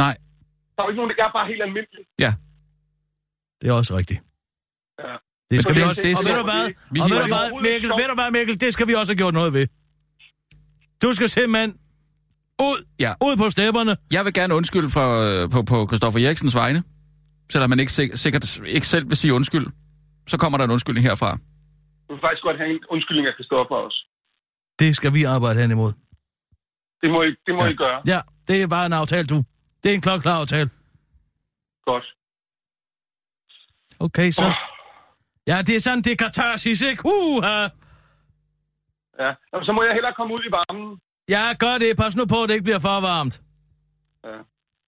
[0.04, 0.14] Nej,
[0.74, 2.02] Der er jo ikke nogen, der er bare helt almindelig.
[2.24, 2.30] ja.
[3.60, 4.20] Det er også rigtigt.
[5.02, 5.14] Ja.
[5.52, 6.02] Det skal vi også.
[6.02, 6.64] det er og ved du hvad?
[6.94, 7.90] Vi Og ved du det hvad, Mikkel?
[8.00, 8.60] Ved du hvad, Mikkel?
[8.60, 9.66] Det skal vi også have gjort noget ved.
[11.02, 11.70] Du skal simpelthen
[12.68, 13.12] ud, Ja.
[13.26, 13.96] ud på stepperne.
[14.12, 16.82] Jeg vil gerne undskylde for, øh, på, på Christoffer Eriksens vegne.
[17.52, 19.66] Selvom man ikke sik- sikkert ikke selv vil sige undskyld.
[20.28, 21.30] Så kommer der en undskyldning herfra.
[22.08, 23.98] Du vil faktisk godt have en undskyldning af Christoffer også.
[24.78, 25.92] Det skal vi arbejde hen imod.
[27.02, 27.70] Det må I, det må Ja.
[27.70, 28.00] I gøre.
[28.06, 29.44] Ja, det er bare en aftale, du.
[29.82, 30.70] Det er en klokklar aftale.
[31.86, 32.04] Godt.
[34.00, 34.56] Okay, så...
[35.46, 37.02] Ja, det er sådan, det er katarsis, ikke?
[37.04, 37.42] Uh,
[39.18, 39.30] Ja.
[39.52, 41.00] Jamen, så må jeg hellere komme ud i varmen.
[41.28, 41.96] ja, gør det.
[41.96, 43.42] Pas nu på, at det ikke bliver for varmt.
[44.24, 44.38] Ja.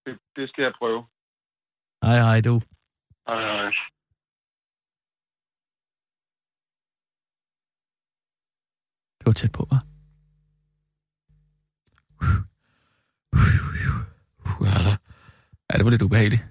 [0.04, 1.00] Det, det skal jeg prøve.
[2.04, 2.60] Hej, hej, du.
[3.26, 3.72] Ej, ej.
[9.18, 9.80] Det var tæt på, hva'?
[12.20, 14.92] Uh, ja, da.
[15.68, 16.42] ja, det var lidt ubehageligt.
[16.42, 16.48] Jeg,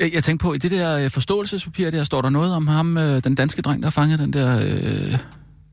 [0.00, 3.24] jeg tænkte på, i det der øh, forståelsespapir der, står der noget om ham, øh,
[3.24, 5.18] den danske dreng, der fangede den der øh,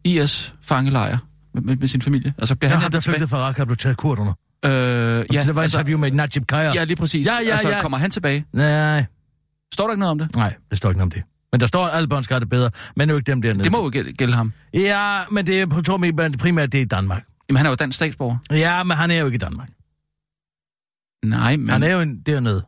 [0.04, 1.18] IS-fangelejr
[1.54, 2.34] med, med, med sin familie.
[2.38, 4.34] Altså, bliver Der han har der flygtet fra Raqqa, blev taget kurderne.
[4.66, 6.74] Øh, Ja, ja, det var altså, interview med Najib Khaja.
[6.74, 7.28] ja, lige præcis.
[7.28, 7.82] Ja, ja, altså, ja.
[7.82, 8.46] kommer han tilbage?
[8.54, 9.06] Nej,
[9.74, 10.36] Står der ikke noget om det?
[10.36, 11.24] nej, det står ikke noget om det.
[11.52, 13.32] Men der står, at alle børn skal have det bedre, men det er jo ikke
[13.32, 13.64] dem dernede.
[13.64, 14.54] Det må jo gælde, gælde ham.
[14.74, 17.24] Ja, men det er på tror jeg, primært det er i Danmark.
[17.50, 18.38] Jamen, han er jo dansk statsborger.
[18.52, 19.70] Ja, men han er jo ikke i Danmark.
[21.26, 21.66] Nej, men...
[21.66, 21.70] Men...
[21.70, 22.64] Han er jo en, dernede.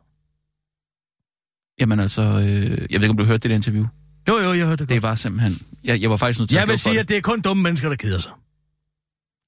[1.80, 3.84] Jamen altså, øh, jeg ved ikke, om du hørte det der interview.
[4.28, 4.88] Jo, jo, jeg hørte det godt.
[4.88, 5.52] Det var simpelthen...
[5.84, 7.20] Jeg, jeg var faktisk nødt til Jeg at vil slukke for sige, at det er
[7.20, 8.32] kun dumme mennesker, der keder sig.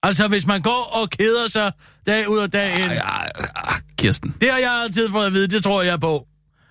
[0.03, 1.73] Altså, hvis man går og keder sig
[2.07, 2.83] dag ud og dag ind.
[2.93, 4.35] Ej, ej, ej, Kirsten.
[4.41, 6.27] det har jeg altid fået at vide, det tror jeg på.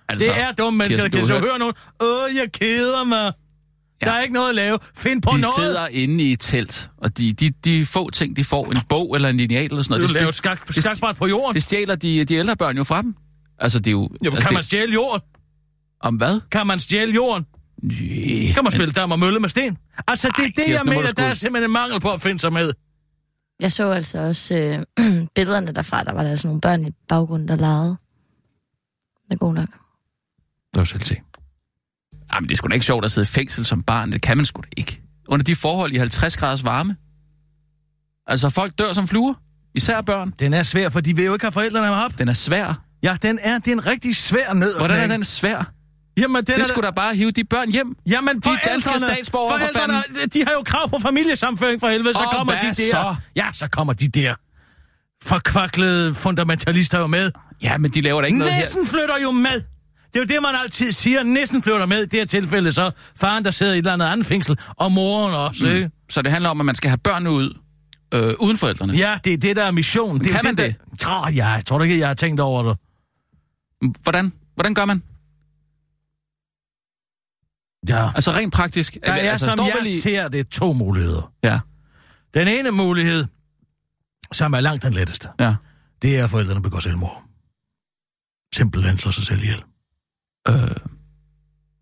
[0.08, 1.50] Altså, Det er dumme mennesker, der Kirsten, keder du sig.
[1.50, 1.74] har Hør nogen,
[2.30, 3.32] åh, jeg keder mig.
[4.02, 4.06] Ja.
[4.06, 4.78] Der er ikke noget at lave.
[4.96, 5.54] Find på de noget.
[5.58, 9.14] sidder inde i et telt, og de, de, de få ting, de får, en bog
[9.14, 11.54] eller en lineal eller sådan noget, Du det, laver skak, skakbræt på jorden.
[11.54, 13.14] det stjæler de, de ældre børn jo fra dem.
[13.58, 14.08] Altså, det er jo...
[14.24, 15.22] Jamen, altså, kan man det, stjæle jorden?
[16.06, 16.40] Om hvad?
[16.50, 17.46] Kan man stjæle jorden?
[17.82, 19.78] Nej, Kan man spille dam og mølle med sten?
[20.08, 22.12] Altså, det er Ej, det, jeg Kirsten, må mener, der er simpelthen en mangel på
[22.12, 22.72] at finde sig med.
[23.60, 27.48] Jeg så altså også øh, billederne derfra, der var der sådan nogle børn i baggrunden,
[27.48, 27.96] der legede.
[29.28, 29.68] Det er god nok.
[30.72, 31.16] Det var selv se.
[32.34, 34.12] Jamen, det er sgu da ikke sjovt at sidde i fængsel som barn.
[34.12, 35.02] Det kan man sgu da ikke.
[35.28, 36.96] Under de forhold i 50 graders varme.
[38.26, 39.34] Altså, folk dør som fluer.
[39.74, 40.32] Især børn.
[40.40, 42.18] Den er svær, for de vil jo ikke have forældrene med op.
[42.18, 42.82] Den er svær.
[43.02, 45.72] Ja, den er, det er en rigtig svær nød at Hvordan er den svær?
[46.18, 47.96] Jamen, den Det er skulle da bare hive de børn hjem.
[48.06, 50.02] Jamen, De er danske forældrene- statsborgere, for forældrene,
[50.34, 52.72] de har jo krav på familiesamføring for helvede, så Og kommer de der.
[52.72, 53.14] så?
[53.36, 54.34] Ja, så kommer de der
[55.22, 57.30] forkvaklede fundamentalister jo med.
[57.62, 58.60] Ja, men de laver da ikke noget her.
[58.60, 59.52] Næsten flytter jo med.
[60.14, 61.22] Det er jo det, man altid siger.
[61.22, 61.98] Næsten flytter med.
[62.02, 64.92] I det her tilfælde så faren, der sidder i et eller andet andet fængsel, og
[64.92, 65.64] moren også.
[65.64, 65.70] Mm.
[65.70, 65.90] Ikke?
[66.10, 67.58] Så det handler om, at man skal have børnene ud
[68.14, 68.92] øh, uden forældrene.
[68.92, 70.20] Ja, det er det, der er missionen.
[70.20, 71.22] Det er kan jo man Der...
[71.26, 72.76] Oh, ja, jeg tror ikke, jeg har tænkt over det.
[74.02, 74.32] Hvordan?
[74.54, 75.02] Hvordan gør man?
[77.88, 78.10] Ja.
[78.14, 78.96] Altså rent praktisk.
[79.06, 81.32] Der er, altså, som jeg i- ser det, to muligheder.
[81.44, 81.60] Ja,
[82.34, 83.24] Den ene mulighed,
[84.32, 85.54] som er langt den letteste, ja.
[86.02, 87.22] det er, at forældrene begår selvmord.
[88.54, 89.62] Simpelthen slår sig selv ihjel.
[90.48, 90.70] Øh,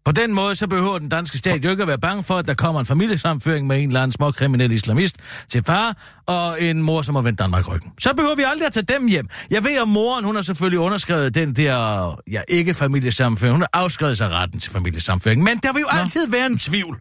[0.05, 2.47] På den måde, så behøver den danske stat jo ikke at være bange for, at
[2.47, 5.17] der kommer en familiesamføring med en eller anden små kriminel islamist
[5.49, 7.93] til far, og en mor, som har vendt Danmark ryggen.
[8.01, 9.29] Så behøver vi aldrig at tage dem hjem.
[9.51, 13.55] Jeg ved, at moren, hun har selvfølgelig underskrevet den der, ja, ikke familiesamføring.
[13.55, 15.43] Hun har afskrevet sig retten til familiesamføring.
[15.43, 15.99] Men der vil jo Nå.
[15.99, 17.01] altid være en tvivl.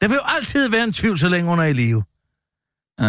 [0.00, 2.02] Der vil jo altid være en tvivl, så længe hun er i live.
[3.00, 3.06] øh,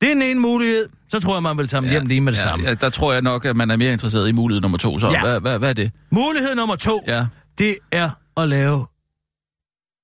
[0.00, 0.88] Det er den ene mulighed.
[1.08, 2.64] Så tror jeg, man vil tage dem hjem lige med det ja, samme.
[2.68, 4.98] Ja, der tror jeg nok, at man er mere interesseret i mulighed nummer to.
[4.98, 5.22] Så Ja.
[5.22, 5.92] hvad, hvad, hvad er det?
[6.10, 7.26] Mulighed nummer to, Ja.
[7.58, 8.86] det er at lave...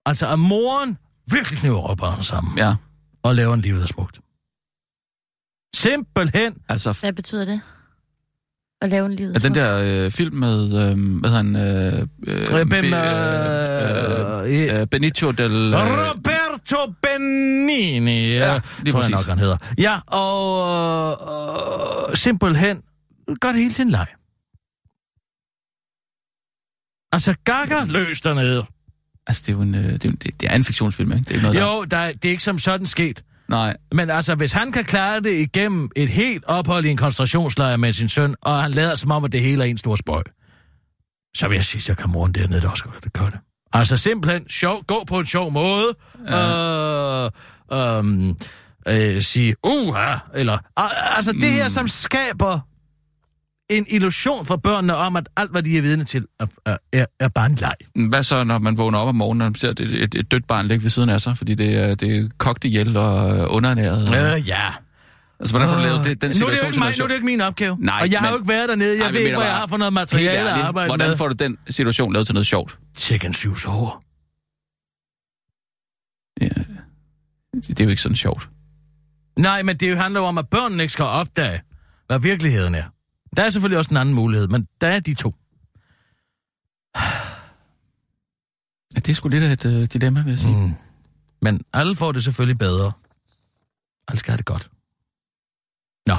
[0.06, 0.98] Altså, at moren
[1.32, 2.74] virkelig kniver røvbarnet sammen Ja,
[3.22, 4.20] og laver en livet af smukt.
[5.76, 6.54] Simpelthen.
[6.68, 6.98] altså...
[7.00, 7.60] Hvad betyder det?
[8.82, 9.36] At lave en livet?
[9.36, 11.56] Er den der øh, film med, øh, hvad hedder han?
[11.56, 12.96] Øh, øh, Øh, Bem, Be-
[14.46, 15.74] øh, øh, øh, Benicio del...
[15.74, 15.80] Øh,
[16.72, 19.10] Roberto Benini, ja, tror jeg præcis.
[19.10, 19.56] nok, han hedder.
[19.78, 22.82] Ja, og øh, simpelthen
[23.40, 24.06] gør det hele til en leg.
[27.12, 28.66] Altså, gaga løs dernede.
[29.26, 31.22] altså, det er jo en, øh, det, er, jo- det, er en fiktionsfilm, ikke?
[31.24, 31.74] Det er ikke noget, der...
[31.76, 33.24] Jo, der, er- det er ikke som sådan sket.
[33.48, 37.76] Nej, Men altså, hvis han kan klare det igennem et helt ophold i en koncentrationslejr
[37.76, 40.22] med sin søn, og han lader som om, at det hele er en stor spøj,
[41.36, 43.38] så vil jeg sige, så kan moren dernede da også godt gøre det.
[43.72, 45.94] Altså simpelthen sjov, gå på en sjov måde,
[46.28, 47.24] ja.
[47.24, 47.30] øh,
[47.72, 48.34] øh,
[48.88, 50.58] øh, sige, uha, eller,
[51.16, 52.60] altså det her, som skaber
[53.70, 57.28] en illusion for børnene om, at alt, hvad de er vidne til, er, er, er,
[57.28, 58.08] bare en leg.
[58.08, 60.66] Hvad så, når man vågner op om morgenen, og ser et, et, et dødt barn
[60.66, 64.08] ligge ved siden af sig, fordi det er, det er kogt ihjel og underernæret?
[64.08, 64.68] Og, Øh, ja.
[65.40, 66.50] Altså, hvordan får du lavet det, den nu, er situation?
[66.52, 67.76] det jo ikke mig, nu er det jo ikke min opgave.
[67.80, 68.96] Nej, og jeg har men- jo ikke været dernede.
[68.98, 71.16] Jeg Ej, ved ikke, hvad jeg har for noget materiale at ærligt, arbejde hvordan med.
[71.16, 72.78] får du den situation lavet til noget sjovt?
[72.96, 74.02] Chicken syvs over.
[76.40, 76.48] Ja.
[77.54, 78.48] Det er jo ikke sådan sjovt.
[79.38, 81.62] Nej, men det handler jo om, at børnene ikke skal opdage,
[82.06, 82.84] hvad virkeligheden er.
[83.36, 85.34] Der er selvfølgelig også en anden mulighed, men der er de to.
[88.94, 90.56] Ja, det er sgu lidt af et uh, dilemma, vil jeg sige.
[90.66, 90.72] Mm.
[91.42, 92.92] Men alle får det selvfølgelig bedre.
[94.08, 94.68] Alle skal have det godt.
[96.06, 96.14] Nå,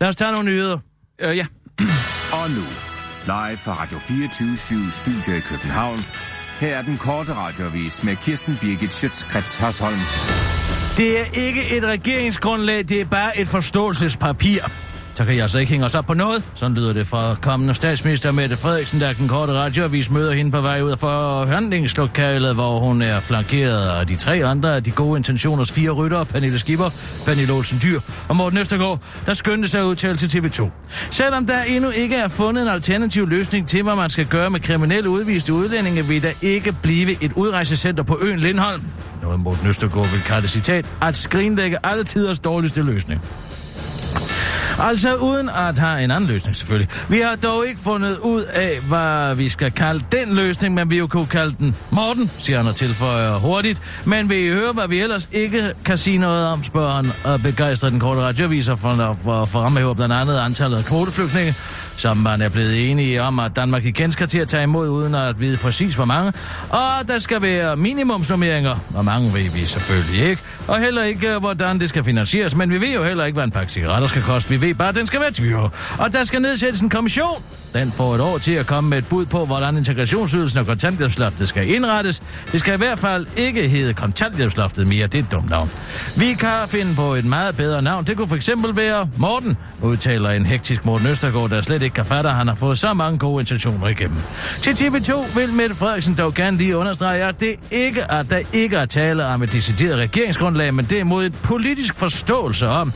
[0.00, 0.78] lad os tage nogle nyheder.
[1.18, 1.46] Øh, ja.
[2.32, 2.64] Og nu,
[3.24, 5.98] live fra Radio 24 Studio i København.
[6.60, 9.98] Her er den korte radiovis med Kirsten Birgit Schøtzgrads Hasholm.
[10.96, 14.60] Det er ikke et regeringsgrundlag, det er bare et forståelsespapir.
[15.16, 16.44] Så kan jeg altså ikke hænge os op på noget.
[16.54, 20.60] Sådan lyder det fra kommende statsminister Mette Frederiksen, der den korte radioavis møder hende på
[20.60, 25.18] vej ud af forhandlingslokalet, hvor hun er flankeret af de tre andre af de gode
[25.18, 26.90] intentioners fire ryttere, Pernille Skipper,
[27.26, 30.70] Pernille Olsen Dyr og Morten Østergaard, der skyndte sig at udtale til TV2.
[31.10, 34.60] Selvom der endnu ikke er fundet en alternativ løsning til, hvad man skal gøre med
[34.60, 38.82] kriminelle udviste udlændinge, vil der ikke blive et udrejsecenter på øen Lindholm.
[39.22, 43.22] Noget Morten Østergaard vil kalde citat, at skrinlægge alle tiders dårligste løsning.
[44.78, 46.88] Altså uden at have en anden løsning selvfølgelig.
[47.08, 50.98] Vi har dog ikke fundet ud af, hvad vi skal kalde den løsning, men vi
[50.98, 53.82] jo kunne kalde den Morten, siger han og tilføjer hurtigt.
[54.04, 57.42] Men vil I høre, hvad vi ellers ikke kan sige noget om, spørger han og
[57.42, 61.54] begejstrer den korte radioviser for, for, for fremhæver blandt andet antallet af kvoteflygtninge,
[61.96, 65.14] som man er blevet enige om, at Danmark igen skal til at tage imod, uden
[65.14, 66.32] at vide præcis hvor mange.
[66.70, 68.76] Og der skal være minimumsnummeringer.
[68.88, 70.42] Hvor mange ved vi selvfølgelig ikke.
[70.66, 72.56] Og heller ikke, øh, hvordan det skal finansieres.
[72.56, 74.35] Men vi ved jo heller ikke, hvad en pakke cigaretter skal koste.
[74.44, 75.58] Vi ved bare, at den skal være dyr.
[75.98, 77.42] Og der skal nedsættes en kommission.
[77.74, 81.48] Den får et år til at komme med et bud på, hvordan integrationsydelsen og kontanthjælpsloftet
[81.48, 82.22] skal indrettes.
[82.52, 85.06] Det skal i hvert fald ikke hedde kontanthjælpsloftet mere.
[85.06, 85.70] Det er et dumt navn.
[86.16, 88.04] Vi kan finde på et meget bedre navn.
[88.04, 92.04] Det kunne for eksempel være Morten, udtaler en hektisk Morten Østergaard, der slet ikke kan
[92.04, 94.18] fatte, at han har fået så mange gode intentioner igennem.
[94.62, 98.76] Til TV2 vil Mette Frederiksen dog gerne lige understrege, at det ikke at der ikke
[98.76, 102.92] er tale om et decideret regeringsgrundlag, men derimod et politisk forståelse om,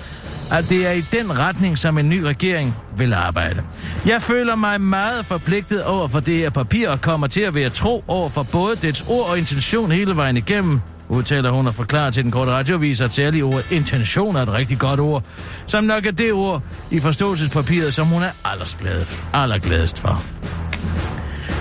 [0.52, 3.62] at det er i den retning, som en ny regering vil arbejde.
[4.06, 7.68] Jeg føler mig meget forpligtet over for det her papir og kommer til at være
[7.68, 12.10] tro over for både dets ord og intention hele vejen igennem, udtaler hun og forklarer
[12.10, 15.24] til den korte radiovis, at særlig ordet intention er et rigtig godt ord,
[15.66, 20.22] som nok er det ord i forståelsespapiret, som hun er allergladest, allergladest for.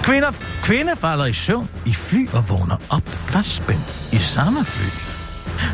[0.03, 0.31] Kvinder,
[0.63, 5.08] kvinde falder i søvn i fly og vågner op fastspændt i samme fly.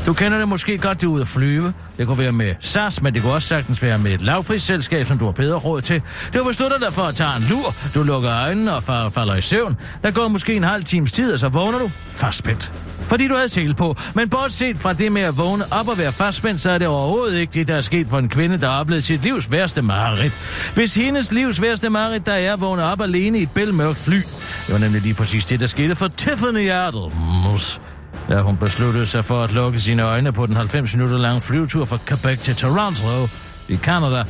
[0.05, 1.73] Du kender det måske godt, du er ude at flyve.
[1.97, 5.17] Det kunne være med SAS, men det kunne også sagtens være med et lavprisselskab, som
[5.17, 6.01] du har bedre råd til.
[6.33, 7.75] Du beslutter dig for at tage en lur.
[7.95, 9.75] Du lukker øjnene og falder i søvn.
[10.03, 12.73] Der går måske en halv times tid, og så vågner du fastspændt.
[13.07, 13.95] Fordi du havde sele på.
[14.13, 17.39] Men bortset fra det med at vågne op og være fastspændt, så er det overhovedet
[17.39, 20.33] ikke det, der er sket for en kvinde, der har oplevet sit livs værste mareridt.
[20.75, 24.15] Hvis hendes livs værste mareridt, der er at vågne op alene i et bælmørkt fly.
[24.15, 27.81] Det var nemlig lige præcis det, der skete for Tiffany Adams
[28.29, 31.85] da hun besluttede sig for at lukke sine øjne på den 90 minutter lange flyvetur
[31.85, 33.29] fra Quebec til Toronto
[33.67, 34.23] i Canada,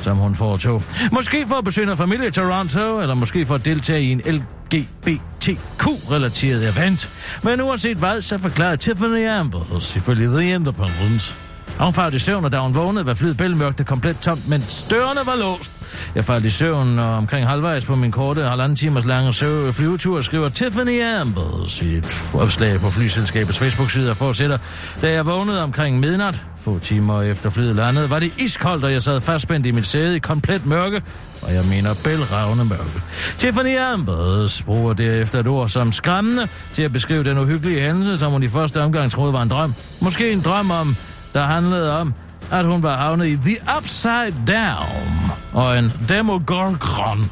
[0.00, 0.82] som hun foretog.
[1.12, 4.20] Måske for at besøge noget familie i Toronto, eller måske for at deltage i en
[4.20, 7.10] LGBTQ-relateret event.
[7.42, 11.45] Men uanset hvad, så forklarede Tiffany Ambles ifølge The Independent,
[11.84, 14.64] hun faldt i søvn, og da hun vågnede, var flyet bælmørkt og komplet tomt, men
[14.90, 15.72] dørene var låst.
[16.14, 20.20] Jeg faldt i søvn og omkring halvvejs på min korte halvanden timers lange søv- flyvetur,
[20.20, 24.58] skriver Tiffany Ambles i et opslag på flyselskabets Facebook-side og fortsætter.
[25.02, 29.02] Da jeg vågnede omkring midnat, få timer efter flyet landede, var det iskoldt, og jeg
[29.02, 31.02] sad fastspændt i mit sæde i komplet mørke,
[31.42, 33.02] og jeg mener bælragende mørke.
[33.38, 38.32] Tiffany Ambers bruger derefter et ord som skræmmende til at beskrive den uhyggelige hændelse, som
[38.32, 39.74] hun i første omgang troede var en drøm.
[40.00, 40.96] Måske en drøm om,
[41.34, 42.14] der handlede om,
[42.50, 47.30] at hun var havnet i The Upside Down, og en demogorgon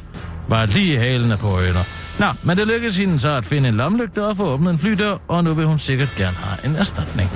[0.48, 1.80] var lige hælende på hende.
[2.18, 5.16] Nå, men det lykkedes hende så at finde en lomlygte og få åbnet en flydør,
[5.28, 7.30] og nu vil hun sikkert gerne have en erstatning.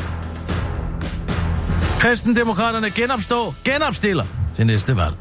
[1.99, 4.25] Kristendemokraterne genopstår, genopstiller
[4.57, 5.15] til næste valg.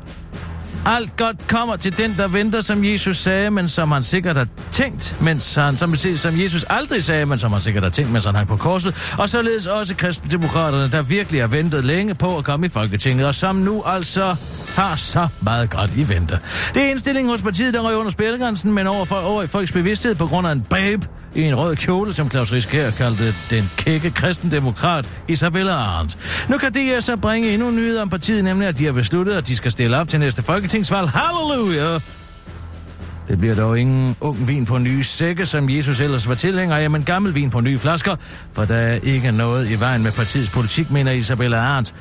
[0.86, 4.48] Alt godt kommer til den, der venter, som Jesus sagde, men som han sikkert har
[4.72, 8.26] tænkt, mens han, som, som Jesus aldrig sagde, men som han sikkert har tænkt, mens
[8.26, 9.16] han hang på korset.
[9.18, 13.36] Og således også kristendemokraterne, der virkelig har ventet længe på at komme i Folketinget, og
[13.36, 14.36] som nu altså
[14.78, 16.40] har så meget godt i vente.
[16.74, 19.72] Det er indstillingen hos partiet, der røg under spillegrænsen, men over, for, over i folks
[19.72, 23.72] bevidsthed på grund af en babe i en rød kjole, som Claus Risker kaldte den
[23.78, 26.18] kække kristendemokrat Isabella Arndt.
[26.50, 29.48] Nu kan det så bringe endnu nyheder om partiet, nemlig at de har besluttet, at
[29.48, 31.10] de skal stille op til næste folketingsvalg.
[31.10, 32.00] Halleluja!
[33.28, 36.90] Det bliver dog ingen ung vin på nye sække, som Jesus ellers var tilhænger af,
[36.90, 38.16] men gammel vin på nye flasker,
[38.54, 41.94] for der er ikke noget i vejen med partiets politik, mener Isabella Arndt,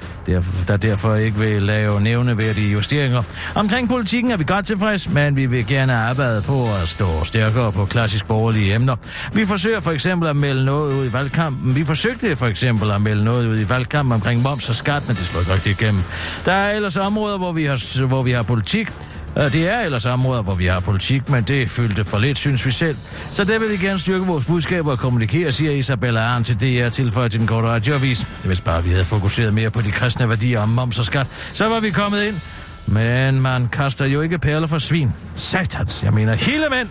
[0.68, 3.22] der derfor ikke vil lave nævneværdige justeringer.
[3.54, 7.72] Omkring politikken er vi godt tilfreds, men vi vil gerne arbejde på at stå stærkere
[7.72, 8.96] på klassisk borgerlige emner.
[9.32, 11.76] Vi forsøger for eksempel at melde noget ud i valgkampen.
[11.76, 15.16] Vi forsøgte for eksempel at melde noget ud i valgkampen omkring moms og skat, men
[15.16, 16.02] det slår ikke rigtig igennem.
[16.44, 18.92] Der er ellers områder, hvor vi har, hvor vi har politik,
[19.38, 22.66] Øh, det er ellers områder, hvor vi har politik, men det fyldte for lidt, synes
[22.66, 22.96] vi selv.
[23.30, 26.88] Så der vil vi gerne styrke vores budskaber og kommunikere, siger Isabella Arn til DR
[26.88, 28.26] tilføjet til den korte radioavis.
[28.44, 31.68] Hvis bare vi havde fokuseret mere på de kristne værdier om moms og skat, så
[31.68, 32.36] var vi kommet ind.
[32.86, 35.12] Men man kaster jo ikke perler for svin.
[35.34, 36.88] Satans, jeg mener hele mænd.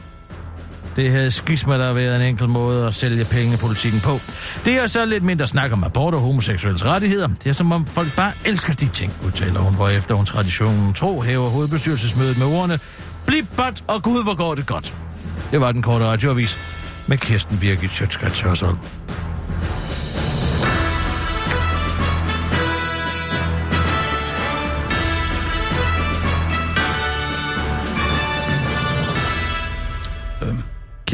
[0.95, 4.19] Det havde skisma der været en enkel måde at sælge pengepolitikken på.
[4.65, 7.27] Det er så lidt mindre snak om abort og homoseksuelles rettigheder.
[7.27, 10.93] Det er som om folk bare elsker de ting, udtaler hun, hvor efter hun traditionen
[10.93, 12.79] tro hæver hovedbestyrelsesmødet med ordene
[13.25, 14.95] Bliv bot, og gud, hvor går det godt.
[15.51, 16.57] Det var den korte radioavis
[17.07, 18.77] med Kirsten Birgit Sjøtskrets Hørsholm.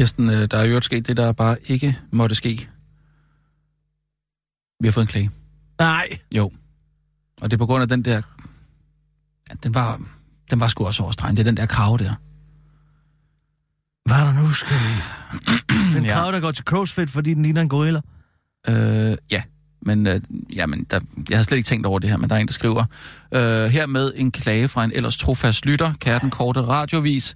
[0.02, 2.68] Kirsten, øh, der er jo sket det, der bare ikke måtte ske.
[4.80, 5.30] Vi har fået en klage.
[5.78, 6.08] Nej.
[6.36, 6.50] Jo.
[7.40, 8.22] Og det er på grund af den der...
[9.50, 10.00] Ja, den var,
[10.50, 11.36] den var sgu også overstregen.
[11.36, 12.14] Det er den der krav der.
[14.08, 14.92] Hvad er der nu, skal vi?
[15.96, 16.12] Den Ja.
[16.12, 18.00] krav, der går til crossfit, fordi den ligner en gorilla.
[18.68, 19.42] Øh, ja,
[19.82, 20.20] men, øh,
[20.56, 22.52] jamen, der, jeg har slet ikke tænkt over det her, men der er en, der
[22.52, 22.84] skriver.
[23.34, 27.34] Øh, her med en klage fra en ellers trofast lytter, kære den korte radiovis.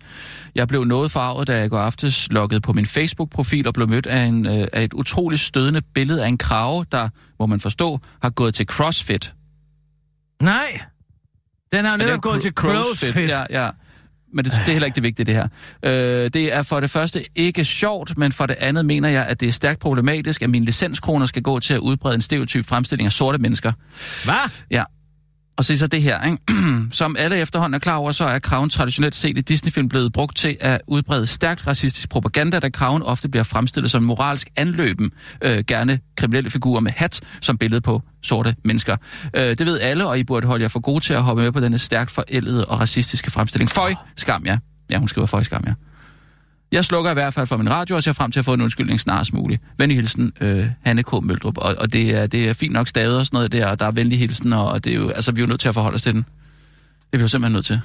[0.55, 4.07] Jeg blev noget farvet, da jeg går aftes loggede på min Facebook-profil og blev mødt
[4.07, 7.09] af, en, øh, af et utroligt stødende billede af en krave, der,
[7.41, 9.35] må man forstå, har gået til CrossFit.
[10.43, 10.81] Nej.
[11.73, 13.17] Den har netop gået til crossfit.
[13.17, 13.71] Ja, ja.
[14.37, 15.49] Men det, det er heller ikke det vigtige, det her.
[15.83, 19.41] Øh, det er for det første ikke sjovt, men for det andet mener jeg, at
[19.41, 23.07] det er stærkt problematisk, at mine licenskroner skal gå til at udbrede en stereotyp fremstilling
[23.07, 23.73] af sorte mennesker.
[24.25, 24.63] Hvad?
[24.71, 24.85] Ja.
[25.57, 26.39] Og så så det her, ikke?
[26.91, 30.37] Som alle efterhånden er klar over, så er kraven traditionelt set i Disney-film blevet brugt
[30.37, 35.65] til at udbrede stærkt racistisk propaganda, da kraven ofte bliver fremstillet som moralsk anløben, øh,
[35.69, 38.97] gerne kriminelle figurer med hat som billede på sorte mennesker.
[39.35, 41.53] Øh, det ved alle, og I burde holde jer for gode til at hoppe med
[41.53, 43.71] på denne stærkt forældede og racistiske fremstilling.
[43.71, 44.59] Føj, skam ja.
[44.91, 45.73] Ja, hun skriver føj, skam ja.
[46.73, 48.61] Jeg slukker i hvert fald for min radio og ser frem til at få en
[48.61, 49.63] undskyldning snarest muligt.
[49.79, 51.13] Venlig hilsen, øh, Hanne K.
[51.23, 51.59] Møldrup.
[51.59, 53.87] Og, og det, er, det er fint nok stavet og sådan noget der, og der
[53.87, 55.75] er venlig hilsen, og, og det er jo, altså, vi er jo nødt til at
[55.75, 56.23] forholde os til den.
[56.23, 57.81] Det er vi jo simpelthen nødt til.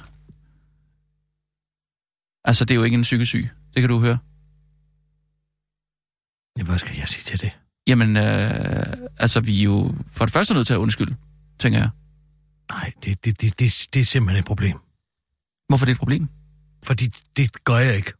[2.44, 3.48] Altså, det er jo ikke en psykesyg.
[3.74, 4.18] Det kan du høre.
[6.58, 7.50] Ja, hvad skal jeg sige til det?
[7.86, 8.86] Jamen, øh,
[9.18, 11.16] altså, vi er jo for det første nødt til at undskylde,
[11.58, 11.88] tænker jeg.
[12.70, 14.78] Nej, det, det, det, det, det er simpelthen et problem.
[15.68, 16.28] Hvorfor er det et problem?
[16.84, 18.12] Fordi det gør jeg ikke.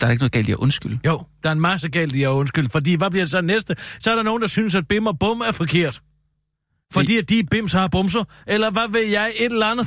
[0.00, 0.98] Der er ikke noget galt i at undskylde.
[1.06, 3.76] Jo, der er en masse galt i at undskylde, fordi hvad bliver det så næste?
[4.00, 6.00] Så er der nogen, der synes, at bim og bum er forkert.
[6.92, 9.86] Fordi at de bims har bumser, eller hvad ved jeg, et eller andet.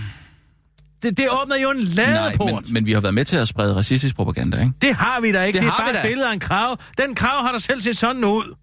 [1.02, 2.64] Det, det åbner jo en Nej, ladeport.
[2.64, 4.72] men, men vi har været med til at sprede racistisk propaganda, ikke?
[4.82, 5.56] Det har vi da ikke.
[5.58, 6.78] Det Det, er har bare et billede af en krav.
[6.98, 8.56] Den krav har der selv set sådan ud.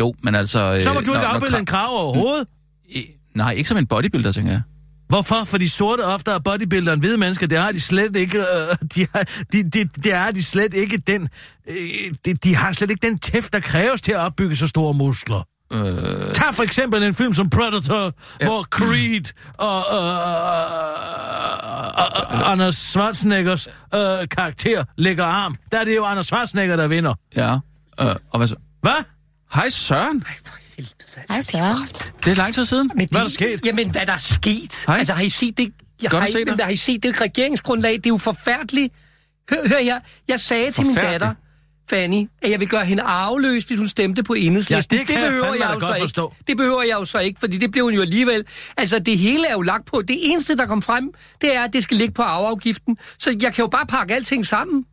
[0.00, 0.78] Jo, men altså...
[0.80, 2.46] Så må øh, du ikke når- når afbilde en krav overhovedet.
[3.34, 4.62] Nej, ikke som en bodybuilder, tænker jeg.
[5.14, 5.44] Hvorfor?
[5.44, 7.46] For de sorte ofte er bodybuildere end hvide mennesker.
[7.46, 8.38] Det har de slet ikke.
[8.38, 8.44] Øh,
[8.94, 11.28] de, har, de, de, det er de slet ikke den...
[11.68, 11.76] Øh,
[12.24, 15.48] de, de har slet ikke den tæft, der kræves til at opbygge så store muskler.
[15.72, 18.46] Øh, Tag for eksempel en film som Predator, ja.
[18.46, 20.04] hvor Creed og øh,
[22.32, 25.56] øh, øh, Anders Schwarzeneggers øh, karakter lægger arm.
[25.72, 27.14] Der er det jo Anders Schwarzenegger, der vinder.
[27.36, 27.54] ja.
[28.00, 28.56] Øh, og hvad så?
[28.82, 29.04] Hvad?
[29.54, 30.24] Hej Søren.
[30.26, 30.36] Hej,
[31.42, 31.86] Søren.
[32.24, 32.90] Det er lang tid siden.
[32.94, 33.66] Men Hvad er der det- sket?
[33.66, 34.84] Jamen, hvad der er sket?
[34.86, 34.98] Hej.
[34.98, 35.72] Altså, har I set det?
[36.02, 36.64] Jeg Godt har, at se I, dig.
[36.64, 37.92] har I set det regeringsgrundlag?
[37.92, 38.94] Det er jo forfærdeligt.
[39.50, 40.00] Hør, hør her.
[40.28, 41.34] Jeg sagde til min datter,
[41.90, 44.96] Fanny, at jeg vil gøre hende arveløs, hvis hun stemte på enhedslisten.
[44.96, 46.32] Ja, det jeg behøver fandme da jo så forstå.
[46.38, 46.44] Ikke.
[46.48, 48.44] Det behøver jeg jo så ikke, fordi det blev hun jo alligevel.
[48.76, 50.02] Altså, det hele er jo lagt på.
[50.08, 51.10] Det eneste, der kom frem,
[51.40, 52.96] det er, at det skal ligge på arveafgiften.
[53.18, 54.84] Så jeg kan jo bare pakke alting sammen.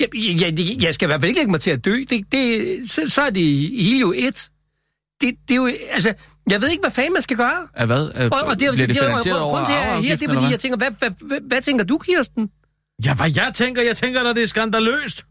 [0.00, 1.96] Jeg, jeg, jeg, jeg skal i hvert fald ikke lægge mig til at dø.
[2.10, 3.42] Det, det, så, så er det
[3.82, 4.48] hele jo et.
[5.24, 6.14] Det, det er jo, altså,
[6.50, 7.68] jeg ved ikke, hvad fanden man skal gøre.
[7.74, 8.10] Er hvad?
[8.14, 10.16] Er, Og, og det, bliver det det, finansieret over grunden til, at jeg er her,
[10.16, 12.48] det er, fordi jeg tænker, hvad, hvad, hvad, hvad tænker du, Kirsten?
[13.04, 13.82] Ja, hvad jeg tænker?
[13.82, 15.24] Jeg tænker, at det er skandaløst.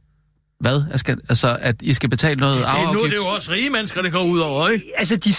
[0.59, 0.71] hvad?
[0.71, 0.83] Hvad?
[0.91, 3.03] Jeg skal, altså, at I skal betale noget Det er nu, arveafgift?
[3.05, 4.85] det er jo også rige mennesker, det går ud over, ikke?
[4.97, 5.29] Altså, de,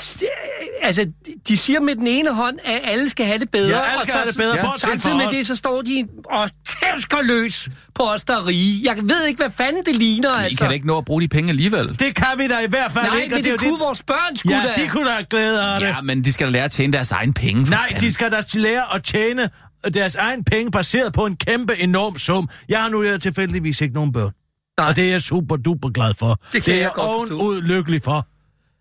[0.87, 1.07] altså,
[1.49, 3.79] de siger med den ene hånd, at alle skal have det bedre.
[3.79, 4.77] Ja, alle skal og så, have det bedre, Ja.
[4.77, 5.35] Samtidig med os.
[5.37, 8.95] det, så står de og tæsker løs på os, der er rige.
[8.95, 10.59] Jeg ved ikke, hvad fanden det ligner, Men I altså.
[10.59, 11.89] kan da ikke nå at bruge de penge alligevel.
[11.99, 13.35] Det kan vi da i hvert fald Nej, ikke.
[13.35, 14.83] og men det, jo kunne vores børn skulle Ja, da.
[14.83, 15.87] de kunne da have glæde af det.
[15.87, 17.67] Ja, men de skal da lære at tjene deres egen penge.
[17.67, 18.03] for Nej, fanden.
[18.09, 19.49] de skal da lære at tjene
[19.95, 22.49] deres egen penge baseret på en kæmpe enorm sum.
[22.69, 24.33] Jeg har nu jeg tilfældigvis ikke nogen børn.
[24.79, 24.89] Nej.
[24.89, 26.39] Og det er jeg super duper glad for.
[26.53, 27.39] Det kan er jeg godt forstå.
[27.41, 28.27] ovenud lykkelig for.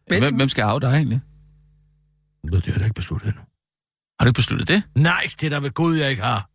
[0.09, 1.21] Men- Hvem, hvem skal arve dig egentlig?
[2.51, 3.41] Det har jeg da ikke besluttet endnu.
[4.19, 4.83] Har du ikke besluttet det?
[4.95, 6.49] Nej, det er da ved Gud, jeg ikke har.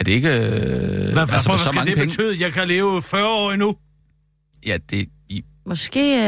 [0.00, 0.28] Er det ikke...
[0.28, 2.08] Øh, Hvad, altså, altså, hvorfor så skal mange det penge?
[2.10, 3.76] betyde, at jeg kan leve 40 år endnu?
[4.66, 5.08] Ja, det...
[5.28, 6.18] I, Måske, øh,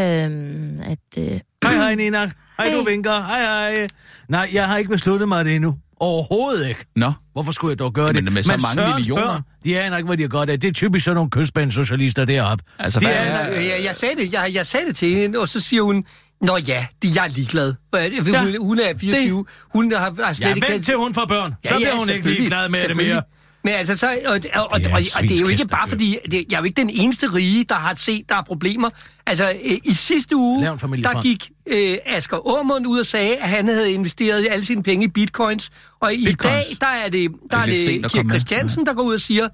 [0.90, 0.98] at...
[1.18, 2.30] Øh, Hej, hej, Nina.
[2.58, 2.90] Hej, du Hey.
[2.90, 3.12] vinker.
[3.26, 3.88] Hej, hej.
[4.28, 5.78] Nej, jeg har ikke besluttet mig det endnu.
[6.00, 6.86] Overhovedet ikke.
[6.96, 8.32] Nå, Hvorfor skulle jeg dog gøre Jamen, det?
[8.32, 9.22] med så mange Sørens millioner.
[9.26, 10.60] Børn, de aner ikke, hvad de har godt af.
[10.60, 12.64] Det er typisk sådan nogle kystbanesocialister deroppe.
[12.78, 15.48] altså, De hvad aner- Jeg, jeg, sagde det, jeg, jeg sagde det til hende, og
[15.48, 16.04] så siger hun,
[16.40, 17.74] Nå ja, det, jeg er ligeglad.
[17.94, 19.44] Ja, hun er 24.
[19.74, 20.68] Hun har, har slet Ja, ikke...
[20.72, 21.54] vent til hun får børn.
[21.66, 23.22] Så bliver hun ikke ligeglad med det mere.
[23.64, 25.82] Men altså, så, og, og, og, Det er og, og, det er jo ikke bare
[25.84, 25.90] det.
[25.90, 28.90] fordi, det, jeg er jo ikke den eneste rige, der har set, der er problemer.
[29.26, 33.68] Altså, øh, i sidste uge, der gik øh, Asger Aumund ud og sagde, at han
[33.68, 35.70] havde investeret alle sine penge i bitcoins.
[36.00, 36.66] Og i Bitcoins?
[36.66, 38.28] dag, der er det, der Er er det lidt det Kirk?
[38.28, 39.48] Christiansen, der går ud og siger,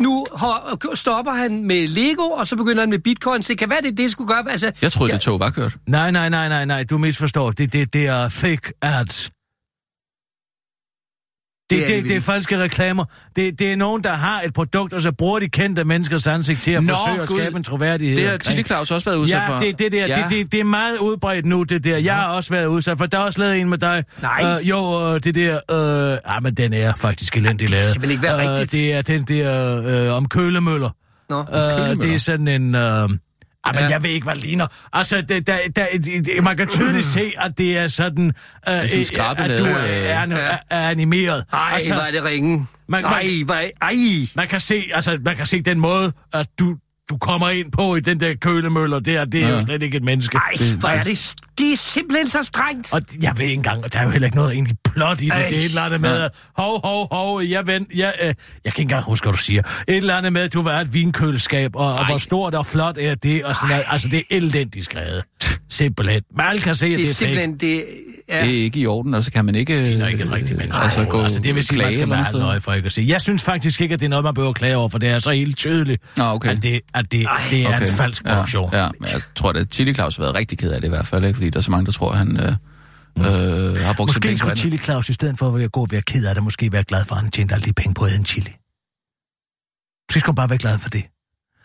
[0.00, 0.26] nu
[0.94, 3.46] stopper han med Lego, og så begynder han med bitcoins.
[3.46, 4.44] Det kan være, det det skulle gøre.
[4.50, 5.76] Altså, Jeg troede, ja, det tog var kørt.
[5.88, 7.50] Nej, nej, nej, nej, nej, du misforstår.
[7.50, 9.30] Det, det, det er fake ads.
[11.78, 13.04] Det, Det er det, det det, det er falske reklamer.
[13.36, 16.62] Det, det er nogen, der har et produkt, og så bruger de kendte menneskers ansigt
[16.62, 18.16] til at Nå, forsøge at skabe en troværdighed.
[18.16, 18.36] Det har.
[18.36, 19.58] Tilly Claus også været udsat Ja, for.
[19.58, 20.14] det, det, der, Ja.
[20.14, 21.96] det, det, det er meget udbredt nu, det der.
[21.98, 23.06] Jeg har også været udsat for.
[23.06, 24.04] Der er også lavet en med dig.
[24.22, 24.56] Nej.
[24.60, 25.54] Øh, jo, øh, det der...
[26.12, 27.84] Øh, ah, men den er faktisk elendig lavet.
[27.84, 28.72] simpelthen ikke være rigtigt.
[28.72, 30.90] Det er den der øh, om kølemøller.
[31.30, 31.94] Nå, Øh, kølemøller.
[31.94, 32.74] det er sådan en...
[32.74, 33.08] Øh,
[33.64, 33.90] Ah, men Ja.
[33.90, 34.66] jeg ved ikke, hvad det ligner.
[34.92, 38.34] Altså, det, der, der, det, man kan tydeligt se, at det er sådan, øh,
[38.66, 39.86] sådan øh, skrabet at du er, øh.
[40.32, 41.44] er, er animeret.
[41.52, 42.66] Ej, altså, er det ringe.
[42.88, 43.70] man- Nej, hvor er...
[43.82, 43.92] Ej.
[44.36, 46.76] man kan se, altså, man kan se den måde, at du,
[47.10, 49.48] du kommer ind på i den der kølemøller der, det er ja.
[49.48, 49.60] jo Ja.
[49.64, 50.36] slet ikke et menneske.
[50.36, 51.34] Ej, hvor er det...
[51.58, 52.94] Det er simpelthen så strengt.
[52.94, 55.24] Og jeg ved ikke engang, og der er jo heller ikke noget egentlig plot i
[55.24, 55.32] det.
[55.32, 55.46] Ej.
[55.48, 58.34] Det er et eller andet med, at hov, hov, hov, jeg, ven, jeg, øh, jeg
[58.34, 58.36] kan
[58.66, 59.62] ikke engang huske, hvad du siger.
[59.88, 62.98] Et eller andet med, at du var et vinkøleskab, og, og hvor stort og flot
[62.98, 63.84] er det, og sådan noget.
[63.90, 65.22] Altså, det er elendigt skrevet.
[65.74, 66.22] Simpelthen.
[66.38, 67.18] Alle kan se, at Det det er er fake.
[67.18, 67.56] simpelthen...
[67.56, 67.84] Det,
[68.28, 68.40] ja.
[68.46, 69.84] Det er ikke i orden, og så kan man ikke...
[69.84, 70.82] Det er ikke en rigtig menneske.
[70.82, 72.92] Altså, gå altså, det vil sige, at man skal være noget nøje for ikke at
[72.92, 73.04] se.
[73.08, 75.08] Jeg synes faktisk ikke, at det er noget, man behøver at klage over, for det
[75.08, 76.50] er så helt tydeligt, Nå, okay.
[76.56, 78.70] at det, at det, det er en falsk produktion.
[78.72, 80.90] Ja, ja, men jeg tror, at Tilly Claus har været rigtig ked af det i
[80.90, 81.36] hvert fald, ikke?
[81.36, 82.52] fordi der er så mange, der tror, at han øh,
[83.18, 84.56] øh, har brugt Måske skulle.
[84.56, 87.04] Chili Claus, i stedet for at gå og være ked af det, måske være glad
[87.04, 88.52] for, at han tjente alle de penge på at æde en chili.
[90.08, 91.04] Måske skulle han bare være glad for det.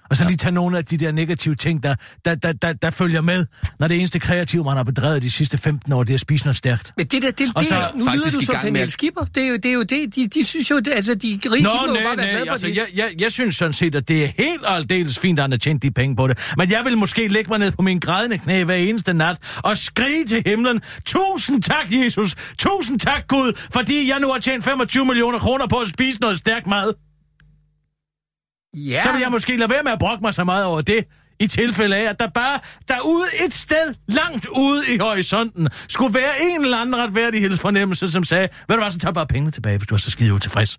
[0.09, 1.95] Og så lige tage nogle af de der negative ting, der,
[2.25, 3.45] der, der, der, der følger med,
[3.79, 6.45] når det eneste kreative, man har bedrevet de sidste 15 år, det er at spise
[6.45, 6.93] noget stærkt.
[6.97, 8.79] Men det der, det, Og det, så det nu lyder du som gang med Pernille
[8.83, 9.25] at- Skipper.
[9.25, 10.15] Det er jo det, er jo det.
[10.15, 12.45] De, de synes jo, det, altså de rige, Nå, de nej, bare være glade nej,
[12.45, 12.75] for altså, det.
[12.75, 15.51] jeg, jeg, jeg synes sådan set, at det er helt og aldeles fint, at han
[15.51, 16.51] har tjent de penge på det.
[16.57, 19.77] Men jeg vil måske lægge mig ned på min grædende knæ hver eneste nat og
[19.77, 25.05] skrige til himlen, tusind tak, Jesus, tusind tak, Gud, fordi jeg nu har tjent 25
[25.05, 27.08] millioner kroner på at spise noget stærkt mad.
[28.77, 31.03] Ja, Så vil jeg måske lade være med at brokke mig så meget over det,
[31.39, 36.31] i tilfælde af, at der bare derude et sted, langt ude i horisonten, skulle være
[36.41, 39.87] en eller anden retfærdighedsfornemmelse, som sagde, ved du hvad, så tag bare pengene tilbage, hvis
[39.87, 40.77] du er så skide utilfreds.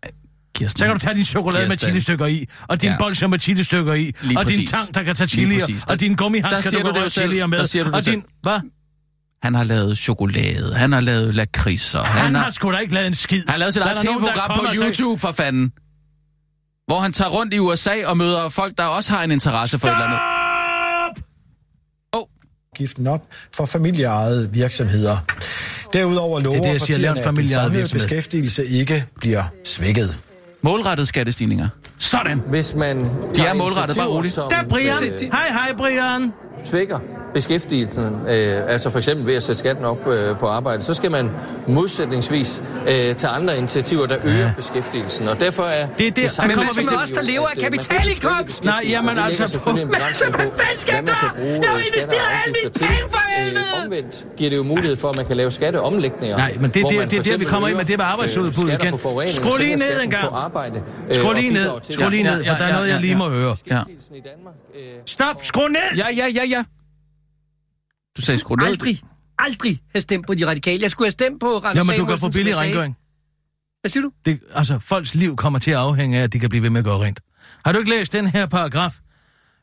[0.55, 1.89] Kirsten, Så kan du tage din chokolade med Kirsten.
[1.89, 2.97] chilistykker i, og din Ja.
[2.99, 4.71] bolsjer med chilistykker i, Lige og din præcis.
[4.71, 5.57] tang, der kan tage chili.
[5.59, 7.29] Der- og din der gummihandsker, der du kan røre selv.
[7.31, 8.25] chili med, Der siger du det og din...
[8.43, 8.61] Hvad?
[9.43, 12.95] Han har lavet chokolade, han har lavet lakridser, Han, han, har har, sgu da ikke
[12.95, 13.39] lavet en skid.
[13.39, 15.73] han har lavet sit Der eget der der tv-program på YouTube, for fanden.
[16.91, 19.87] Hvor han tager rundt i USA og møder folk, der også har en interesse for
[19.89, 20.19] et eller andet.
[22.13, 22.21] Stop!
[22.21, 22.27] Åh,
[22.77, 23.23] giften op
[23.55, 25.17] for familieejede virksomheder.
[25.93, 30.21] Derudover lover Det er det, jeg siger, partierne, at den beskæftigelse ikke bliver svækket.
[30.63, 31.69] Målrettede skattestigninger.
[31.99, 32.39] Sådan.
[32.49, 33.05] Hvis man
[33.37, 34.35] De er målrettet, bare roligt.
[34.35, 35.05] som, Der er Brian.
[35.05, 36.33] øh, Hej, hej, Brian.
[36.65, 36.99] svækker
[37.35, 41.11] beskæftigelsen, øh, altså for eksempel ved at sætte skatten op øh, på arbejde, så skal
[41.11, 41.31] man
[41.69, 44.53] modsætningsvis øh, tage andre initiativer, der øger ja.
[44.57, 45.29] beskæftigelsen.
[45.29, 47.53] Og derfor er Det er der, der samme kommer vi til- os, der lever af
[47.57, 48.65] øh, kapitalindkomst.
[48.65, 51.31] Nej, jamen det altså, men på, hvad fanden skal jeg gøre?
[51.63, 53.61] Jeg har investeret alle mine penge for helvede!
[53.61, 56.37] Øh, Omvendt giver det jo mulighed for, at man kan lave skatteomlægninger.
[56.37, 58.53] Nej, men det er der- det er der, vi kommer ind med det med øh,
[58.55, 59.29] skatter igen.
[59.29, 60.29] Skru lige ned en gang.
[60.29, 61.71] på arbejde, Skru lige ned.
[61.91, 63.57] Skru lige ned, for der er noget, jeg lige må høre.
[65.07, 65.97] Stop, skru ned!
[65.99, 66.65] Ja, ja, ja, ja.
[68.21, 68.67] Du sagde skru ned.
[68.67, 69.01] Aldrig,
[69.39, 70.83] aldrig have stemt på de radikale.
[70.83, 72.97] Jeg skulle have stemt på Randers Jamen, du kan få billig rengøring.
[73.81, 74.11] Hvad siger du?
[74.25, 76.79] Det, altså, folks liv kommer til at afhænge af, at de kan blive ved med
[76.79, 77.21] at gå rent.
[77.65, 78.99] Har du ikke læst den her paragraf?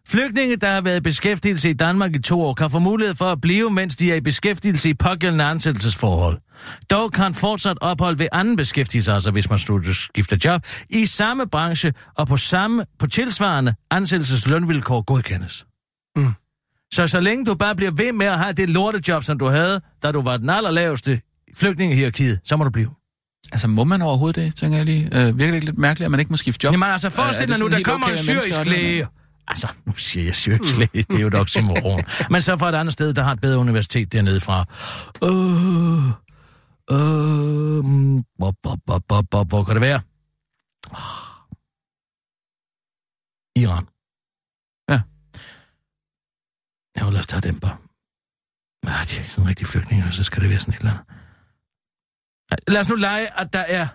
[0.07, 3.25] Flygtninge, der har været i beskæftigelse i Danmark i to år, kan få mulighed for
[3.25, 6.37] at blive, mens de er i beskæftigelse i pågældende ansættelsesforhold.
[6.89, 11.93] Dog kan fortsat ophold ved anden beskæftigelse, altså hvis man skifter job, i samme branche
[12.15, 15.65] og på, samme, på tilsvarende ansættelseslønvilkår godkendes.
[16.15, 16.33] Mm.
[16.97, 19.81] Så så længe du bare bliver ved med at have det lortejob, som du havde,
[20.03, 21.21] da du var den allerlaveste
[21.55, 22.89] flygtningehierarkiet, så må du blive.
[23.51, 25.03] Altså, må man overhovedet det, tænker jeg lige?
[25.05, 26.71] Øh, virker det ikke lidt mærkeligt, at man ikke må skifte job?
[26.73, 29.07] Jamen altså, er forestil dig nu, der kommer okay en syrisk læge.
[29.47, 32.01] Altså, nu siger jeg syrisk læge, det er jo et oxymoron.
[32.31, 34.65] Men så fra et andet sted, der har et bedre universitet dernede fra.
[35.23, 36.07] Øh,
[36.91, 40.01] øh, mm, bop, bop, bop, bop, bop, hvor kan det være?
[43.63, 43.85] Iran.
[44.89, 45.01] Ja.
[46.97, 47.77] Ja, lad os tage bare.
[48.85, 50.91] Ja, de er ikke sådan rigtig flygtninge, og så skal det være sådan et eller
[50.91, 51.05] andet.
[52.67, 53.87] Lad os nu lege, at der er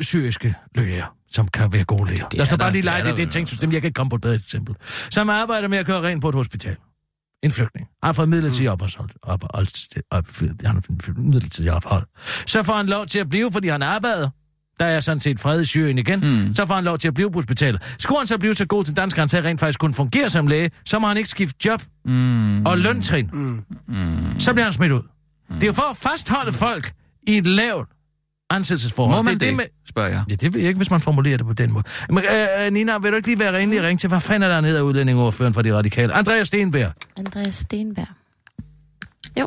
[0.00, 2.26] syriske læger, som kan være gode læger.
[2.32, 3.28] Lad os nu er bare lige det lege er det, der det er jo.
[3.28, 3.72] et tænksystem.
[3.72, 4.76] Jeg kan ikke komme på et bedre eksempel.
[5.10, 6.76] Som arbejder med at køre rent på et hospital.
[7.42, 7.88] En flygtning.
[8.02, 8.90] Han har fået midlertidig ophold.
[9.22, 9.50] ophold,
[10.10, 12.06] ophold han har fået midlertidig ophold.
[12.46, 14.30] Så får han lov til at blive, fordi han arbejder.
[14.80, 16.20] Der er sådan set fred i Syrien igen.
[16.46, 16.54] Mm.
[16.54, 17.94] Så får han lov til at blive på hospitalet.
[17.98, 20.46] Skulle han så blive så god til dansk, at han rent faktisk kunne fungere som
[20.46, 22.66] læge, så må han ikke skifte job Mm.
[22.66, 23.30] og løntrin.
[23.32, 23.60] Mm.
[24.38, 25.02] Så bliver han smidt ud.
[25.54, 26.92] Det er jo for at fastholde folk
[27.26, 27.88] i et lavt
[28.50, 29.16] ansættelsesforhold.
[29.18, 29.64] Må man det, er det, med...
[29.88, 30.24] spørger jeg.
[30.28, 31.84] Ja, det ved jeg ikke, hvis man formulerer det på den måde.
[32.08, 34.54] Men øh, Nina, vil du ikke lige være renlig og ringe til, hvad fanden er
[34.54, 36.12] der nede af udlændingeordføren for de radikale?
[36.14, 36.92] Andreas Stenberg.
[37.18, 38.06] Andreas Stenberg.
[39.40, 39.46] Jo.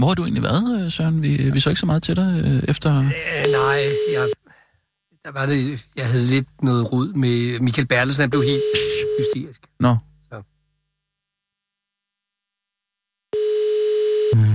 [0.00, 1.22] Hvor har du egentlig været, øh, Søren?
[1.22, 2.90] Vi, vi så ikke så meget til dig øh, efter...
[2.98, 3.80] Øh, nej,
[4.16, 4.28] jeg,
[5.24, 8.22] der var det, jeg havde lidt noget rod med Michael Bertelsen.
[8.22, 8.62] Han blev helt
[9.18, 9.60] hysterisk.
[9.80, 9.96] Nå.
[10.30, 10.42] Så.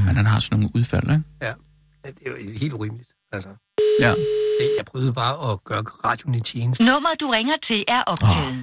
[0.06, 1.24] Men han har sådan nogle udfald, ikke?
[1.41, 1.54] Ja,
[2.06, 3.10] det er jo helt urimeligt.
[3.32, 3.50] Altså.
[4.00, 4.14] Ja.
[4.78, 6.84] Jeg prøvede bare at gøre radioen i tjeneste.
[6.84, 8.48] Nummer, du ringer til, er optaget.
[8.48, 8.58] Oh.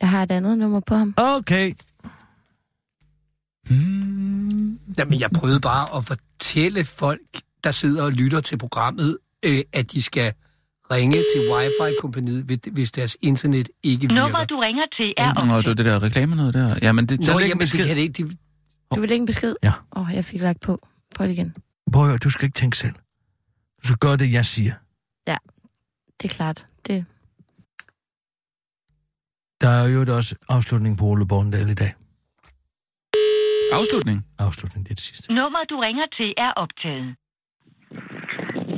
[0.00, 1.14] Jeg har et andet nummer på ham.
[1.18, 1.74] Okay.
[3.68, 4.78] Hmm.
[4.98, 7.20] Jamen, jeg prøvede bare at fortælle folk,
[7.64, 10.32] der sidder og lytter til programmet, øh, at de skal
[10.90, 14.22] ringe til Wi-Fi-kompaniet, hvis deres internet ikke virker.
[14.22, 15.78] Nummer, du ringer til, er Nå, optaget.
[15.78, 16.78] det var det der reklame noget der.
[16.82, 17.20] Ja, men det...
[17.20, 18.24] Nå, jamen, det kan det ikke.
[18.24, 18.36] De...
[18.94, 19.54] Du vil ikke en besked?
[19.62, 19.72] Ja.
[19.96, 20.88] Åh, oh, jeg fik lagt på.
[21.16, 21.54] På det igen.
[21.92, 22.94] Prøv at du skal ikke tænke selv.
[23.82, 24.72] Du skal gøre det, jeg siger.
[25.28, 25.36] Ja,
[26.22, 26.66] det er klart.
[26.86, 27.04] Det...
[29.60, 31.94] Der er jo også afslutning på Ole Borndal i dag.
[33.72, 34.18] Afslutning?
[34.38, 35.34] Afslutning, det er det sidste.
[35.34, 37.16] Nummer, du ringer til, er optaget.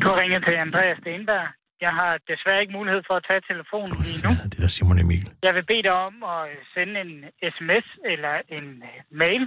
[0.00, 1.48] Du har ringet til Andreas Stenberg.
[1.80, 4.32] Jeg har desværre ikke mulighed for at tage telefonen lige nu.
[4.52, 5.26] Det er Simon Emil.
[5.42, 7.12] Jeg vil bede dig om at sende en
[7.54, 9.42] sms eller en øh, mail.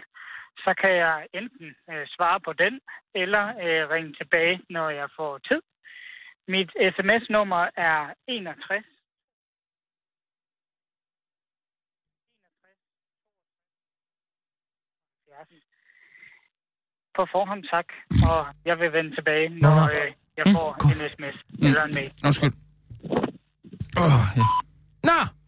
[0.63, 2.73] Så kan jeg enten øh, svare på den,
[3.15, 5.61] eller øh, ringe tilbage, når jeg får tid.
[6.47, 8.85] Mit sms-nummer er 61
[17.17, 17.87] På forhånd tak,
[18.29, 18.39] og
[18.69, 19.83] jeg vil vende tilbage, når nå.
[19.95, 21.37] øh, jeg får en sms
[21.67, 22.11] eller en mail.
[22.27, 22.53] Undskyld.
[24.03, 24.47] Åh, ja.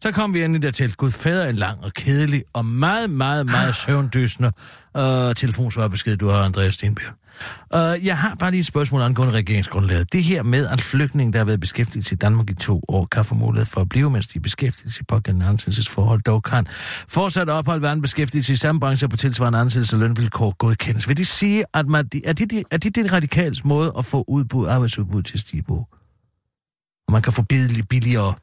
[0.01, 0.95] Så kom vi endelig dertil.
[0.95, 4.51] Gud fader en lang og kedelig og meget, meget, meget søvndysende
[4.97, 7.13] øh, telefonsvarbesked, du har, Andreas Stenberg.
[7.75, 10.13] Øh, jeg har bare lige et spørgsmål angående regeringsgrundlaget.
[10.13, 13.25] Det her med, at flygtninge, der har været beskæftiget i Danmark i to år, kan
[13.25, 16.67] få mulighed for at blive, mens de er beskæftiget i pågældende ansættelsesforhold, dog kan
[17.07, 21.07] fortsat ophold være en beskæftigelse i samme branche på tilsvarende ansættelse og lønvilkår godkendes.
[21.07, 24.67] Vil det sige, at man, er, det, er det den radikals måde at få udbud,
[24.67, 25.87] arbejdsudbud til at stige på?
[27.07, 27.41] Og man kan få
[27.89, 28.33] billigere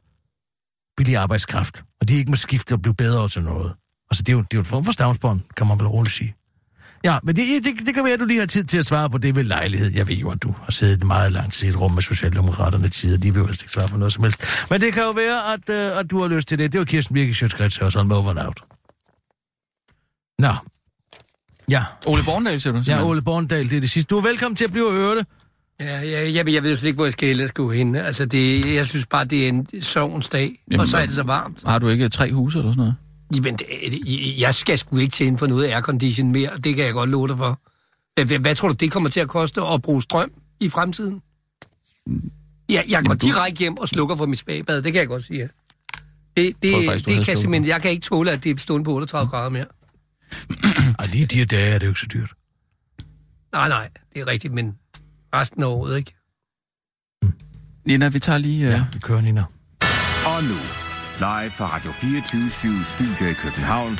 [0.99, 3.73] billig arbejdskraft, og de ikke må skifte og blive bedre til noget.
[4.11, 6.15] Altså, det er jo, det er jo en form for stavnsbånd, kan man vel roligt
[6.15, 6.35] sige.
[7.03, 9.09] Ja, men det, det, det kan være, at du lige har tid til at svare
[9.09, 9.91] på det ved lejlighed.
[9.95, 12.89] Jeg ved jo, at du har siddet meget lang tid i et rum med Socialdemokraterne
[12.89, 13.17] tider.
[13.17, 14.41] De vil jo helst ikke svare på noget som helst.
[14.69, 16.71] Men det kan jo være, at, uh, at du har lyst til det.
[16.71, 18.63] Det var Kirsten Birke Sjøtskrets og sådan over and out.
[20.39, 20.53] Nå.
[21.69, 21.83] Ja.
[22.05, 22.77] Ole Borndal, siger du?
[22.77, 23.11] Ja, simpelthen.
[23.11, 24.09] Ole Borndal, det er det sidste.
[24.09, 25.25] Du er velkommen til at blive hørte.
[25.79, 27.95] Ja, ja, jeg, jeg ved jo slet ikke, hvor jeg skal ellers gå hen.
[27.95, 31.15] Altså, det, jeg synes bare, det er en sovens dag, Jamen, og så er det
[31.15, 31.63] så varmt.
[31.65, 32.95] Har du ikke tre huse eller sådan noget?
[33.35, 37.09] Jamen, det, jeg skal sgu ikke tænde for noget aircondition mere, det kan jeg godt
[37.09, 37.59] love dig for.
[38.25, 41.21] Hvad, hvad, tror du, det kommer til at koste at bruge strøm i fremtiden?
[42.69, 45.23] Ja, jeg går du- direkte hjem og slukker for mit spagbad, det kan jeg godt
[45.23, 45.49] sige.
[46.37, 48.57] Det, det, jeg faktisk, det kan slukket simpelthen, jeg kan ikke tåle, at det er
[48.57, 49.65] stående på 38 grader mere.
[50.99, 52.33] Ej, lige de her dage er det jo ikke så dyrt.
[53.53, 54.75] Nej, nej, det er rigtigt, men
[55.33, 56.15] resten af året, ikke?
[57.85, 58.67] Nina, vi tager lige...
[58.67, 58.73] Uh...
[58.73, 59.43] Ja, det kører, Nina.
[60.25, 60.59] Og nu,
[61.19, 63.99] live fra Radio 24 Studio i København.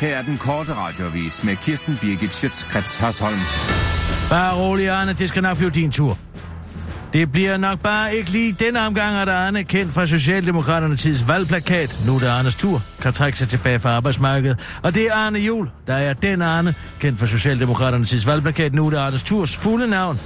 [0.00, 3.38] Her er den korte radiovis med Kirsten Birgit Schøtzgrads Hasholm.
[4.30, 5.12] Bare rolig, Arne.
[5.12, 6.18] Det skal nok blive din tur.
[7.12, 12.00] Det bliver nok bare ikke lige den omgang, at Arne, kendt fra Socialdemokraterne tids valgplakat,
[12.06, 14.78] nu er det Arnes tur, kan trække sig tilbage fra arbejdsmarkedet.
[14.82, 18.86] Og det er Arne Jul, der er den Arne, kendt fra Socialdemokraterne tids valgplakat, nu
[18.86, 20.20] er det Arnes turs fulde navn.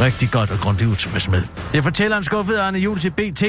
[0.00, 1.42] Rigtig godt og grundigt utilfreds med.
[1.72, 3.40] Det fortæller han skuffet Arne Jul til BT.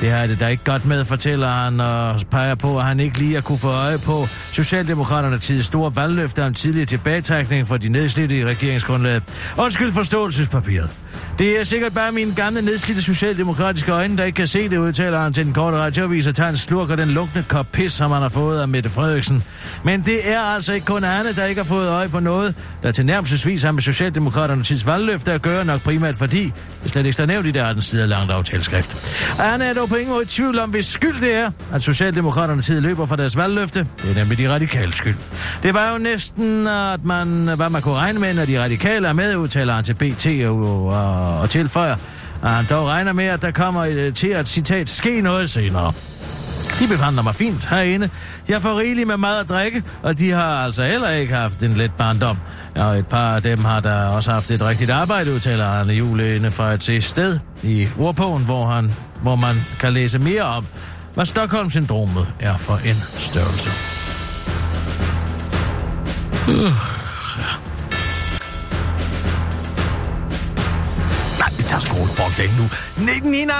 [0.00, 3.18] Det er det da ikke godt med, fortæller han og peger på, at han ikke
[3.18, 7.88] lige har kunne få øje på Socialdemokraterne tid store valgløfter om tidligere tilbagetrækning for de
[7.88, 9.22] nedslidte i regeringsgrundlaget.
[9.58, 10.90] Undskyld forståelsespapiret.
[11.38, 15.20] Det er sikkert bare mine gamle nedslidte socialdemokratiske øjne, der ikke kan se det, udtaler
[15.20, 18.10] han til den korte radioavis og tager en slurk af den lunkne kop pis, som
[18.10, 19.44] han har fået af Mette Frederiksen.
[19.84, 22.92] Men det er altså ikke kun Anne, der ikke har fået øje på noget, der
[22.92, 26.52] til nærmelsesvis har med Socialdemokraterne tids valgløfte at gøre nok primært fordi,
[26.82, 28.96] det slet ikke står nævnt i der den side langt aftaleskrift.
[29.38, 32.62] Anne er dog på ingen måde i tvivl om, hvis skyld det er, at Socialdemokraterne
[32.62, 33.86] tid løber fra deres valgløfte.
[34.02, 35.16] Det er nemlig de radikale skyld.
[35.62, 39.12] Det var jo næsten, at man, hvad man kunne regne med, når de radikale er
[39.12, 41.98] med, udtaler han til BT og, og, og tilføjer, at
[42.42, 45.50] ah, han dog regner med, at der kommer et, øh, til at citat ske noget
[45.50, 45.92] senere.
[46.78, 48.10] De behandler mig fint herinde.
[48.48, 51.74] Jeg får rigeligt med mad og drikke, og de har altså heller ikke haft en
[51.74, 52.38] let barndom.
[52.76, 56.52] Og et par af dem har da også haft et rigtigt arbejde, udtaler Arne Jule
[56.52, 60.66] fra et sted i ordbogen, hvor, han, hvor man kan læse mere om,
[61.14, 63.70] hvad Stockholm-syndromet er for en størrelse.
[66.48, 67.09] Uh.
[71.88, 73.30] Nej, vi den nu.
[73.30, 73.52] Nina,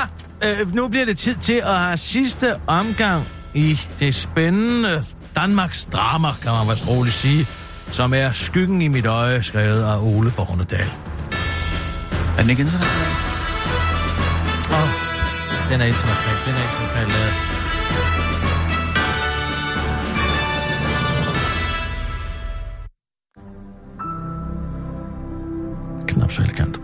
[0.44, 5.04] øh, nu bliver det tid til at have sidste omgang i det spændende
[5.36, 7.46] Danmarks drama, kan man vist roligt sige,
[7.90, 10.90] som er Skyggen i mit øje, skrevet af Ole Bornedal.
[12.38, 13.06] Er den ikke international?
[14.70, 14.88] Åh, oh,
[15.70, 16.36] den er international.
[16.46, 17.34] Den er international lavet.
[26.08, 26.79] Knap så elegant.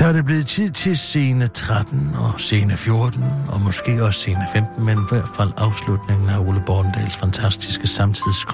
[0.00, 3.22] Så er det blevet tid til scene 13 og scene 14,
[3.52, 8.44] og måske også scene 15, men i hvert fald afslutningen af Ole Borndals fantastiske samtids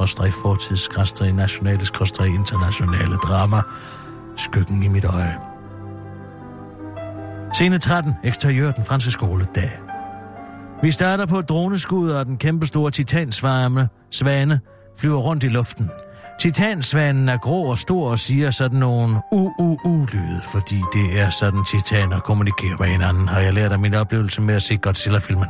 [0.42, 0.88] fortids
[1.34, 1.86] nationale
[2.26, 3.56] internationale drama,
[4.36, 5.36] Skyggen i mit øje.
[7.52, 9.72] Scene 13, eksteriør den franske skole, dag.
[10.82, 14.60] Vi starter på et droneskud, og den kæmpe store titansvarme svane
[14.98, 15.90] flyver rundt i luften.
[16.40, 22.20] Titansvanen er grå og stor og siger sådan nogle u-u-u-lyde, fordi det er sådan titaner
[22.20, 25.46] kommunikerer med hinanden, har jeg lært af min oplevelse med at se Godzilla-filmen.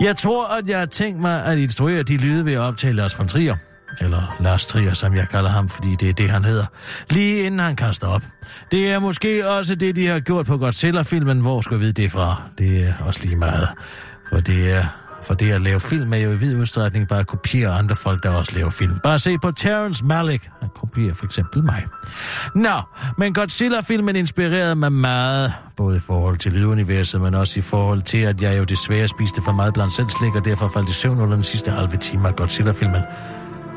[0.00, 3.18] Jeg tror, at jeg har tænkt mig at instruere de lyde ved at optage Lars
[3.18, 3.56] von Trier.
[4.00, 6.66] Eller Lars Trier, som jeg kalder ham, fordi det er det, han hedder.
[7.10, 8.22] Lige inden han kaster op.
[8.70, 11.40] Det er måske også det, de har gjort på Godzilla-filmen.
[11.40, 12.42] Hvor skal vi vide det fra?
[12.58, 13.68] Det er også lige meget.
[14.28, 14.84] For det er
[15.22, 18.22] for det at lave film er jo i vid udstrækning bare at kopiere andre folk,
[18.22, 18.98] der også laver film.
[19.02, 20.48] Bare se på Terrence Malick.
[20.60, 21.84] Han kopierer for eksempel mig.
[22.54, 22.80] Nå,
[23.18, 28.18] men Godzilla-filmen inspirerede mig meget, både i forhold til lyduniverset, men også i forhold til,
[28.18, 31.34] at jeg jo desværre spiste for meget blandt selvslik, og derfor faldt i søvn under
[31.34, 33.02] den sidste halve time af Godzilla-filmen.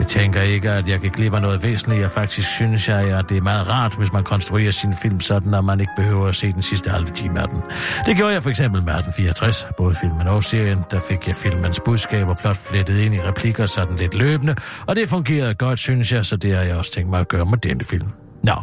[0.03, 3.37] Jeg tænker ikke, at jeg kan glippe noget væsentligt, og faktisk synes jeg, at det
[3.37, 6.51] er meget rart, hvis man konstruerer sin film sådan, at man ikke behøver at se
[6.51, 7.61] den sidste halve time af den.
[8.05, 10.79] Det gjorde jeg for eksempel med 1864, både filmen og serien.
[10.91, 14.55] Der fik jeg filmens budskab og plot flettet ind i replikker sådan lidt løbende,
[14.87, 17.45] og det fungerede godt, synes jeg, så det har jeg også tænkt mig at gøre
[17.45, 18.07] med denne film.
[18.43, 18.55] Nå,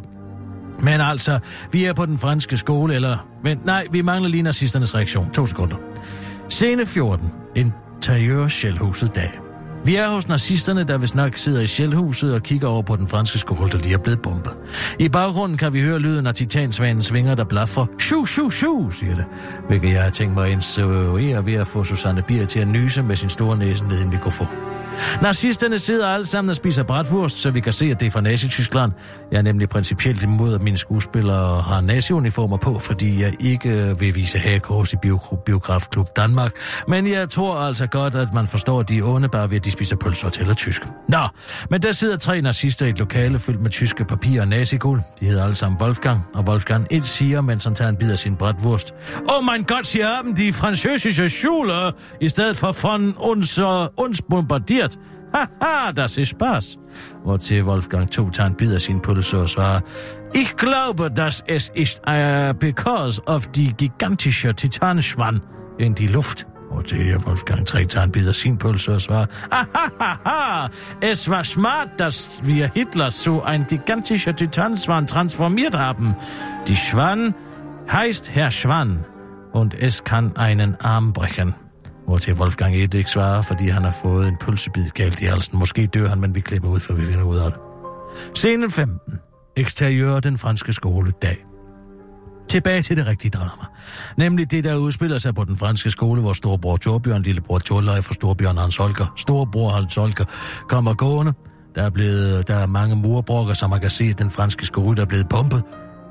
[0.80, 1.38] men altså,
[1.72, 3.28] vi er på den franske skole, eller...
[3.44, 5.30] Men nej, vi mangler lige nazisternes reaktion.
[5.30, 5.76] To sekunder.
[6.48, 7.32] Scene 14.
[7.56, 9.49] Interiør Sjælhuset dag.
[9.84, 13.06] Vi er hos nazisterne, der vist nok sidder i Sjælhuset og kigger over på den
[13.06, 14.52] franske skole, der lige er blevet bombet.
[14.98, 17.86] I baggrunden kan vi høre lyden af titansvanens vinger, der blaffer.
[17.98, 19.24] Shu, shu, shu, siger det.
[19.68, 23.02] Hvilket jeg har tænkt mig at instruere ved at få Susanne Bier til at nyse
[23.02, 24.48] med sin store næse ned i en mikrofon.
[25.22, 28.20] Nazisterne sidder alle sammen og spiser bratwurst, så vi kan se, at det er fra
[28.20, 28.92] Nazi-Tyskland.
[29.32, 34.14] Jeg er nemlig principielt imod, at mine skuespillere har nazi-uniformer på, fordi jeg ikke vil
[34.14, 34.96] vise hagekors i
[35.44, 36.52] Biografklub Danmark.
[36.88, 39.64] Men jeg tror altså godt, at man forstår, at de er onde bare ved, at
[39.64, 40.82] de spiser pølser og tæller tysk.
[41.08, 41.28] Nå,
[41.70, 45.02] men der sidder tre nazister i et lokale fyldt med tyske papirer og nazigul.
[45.20, 48.18] De hedder alle sammen Wolfgang, og Wolfgang et siger, mens han tager en bid af
[48.18, 48.94] sin bratwurst.
[49.28, 54.22] Oh mein Gott, sie haben die französische Schule i stedet for von uns, uh, uns
[54.80, 54.98] bombardiert.
[55.32, 56.78] Haha, das ist Spaß.
[57.24, 59.80] Hvortil Wolfgang to tager en bid af sin pølse og svarer,
[60.34, 65.40] Ich glaube, dass es ist uh, because of die gigantische Titanschwann
[65.78, 66.46] in die Luft.
[66.86, 69.26] Til Wolfgang 3 tager en bid af sin pølse og svarer,
[71.00, 76.14] es war smart, dass wir Hitler so ein gigantischer Titanswan transformiert haben.
[76.66, 77.34] Die Schwann
[77.92, 79.04] heißt Herr Schwann,
[79.52, 81.54] und es kann einen Arm brechen.
[82.10, 85.58] Hvortil Wolfgang 1 ikke svarer, fordi han har fået en pølsebid galt i halsen.
[85.58, 87.60] Måske dør han, men vi klipper ud, for vi finder ud af det.
[88.34, 89.18] Scene 15.
[89.56, 91.36] Eksteriør den franske skole dag.
[92.48, 93.64] Tilbage til det rigtige drama.
[94.16, 98.14] Nemlig det, der udspiller sig på den franske skole, hvor storebror Torbjørn, lillebror Torleif og
[98.14, 100.24] storbjørn Hans Holger, storebror Hans Holger,
[100.68, 101.32] kommer gående.
[101.74, 105.02] Der er, blevet, der er mange murbrokker, som man kan se, den franske skole, der
[105.02, 105.62] er blevet pumpet.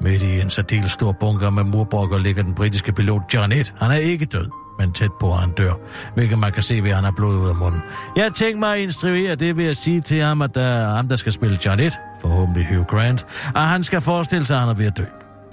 [0.02, 3.66] Midt i en særdeles stor bunker med murbrokker ligger den britiske pilot John Ed.
[3.82, 5.74] Han er ikke død, men tæt på, at han dør.
[6.16, 7.82] Hvilket man kan se ved, at han har blod ud af munden.
[8.16, 11.08] Jeg tænkte mig at instruere det ved at sige til ham, at der er ham,
[11.08, 13.26] der skal spille John 1, forhåbentlig Hugh Grant,
[13.56, 15.04] og han skal forestille sig, at han er ved at dø.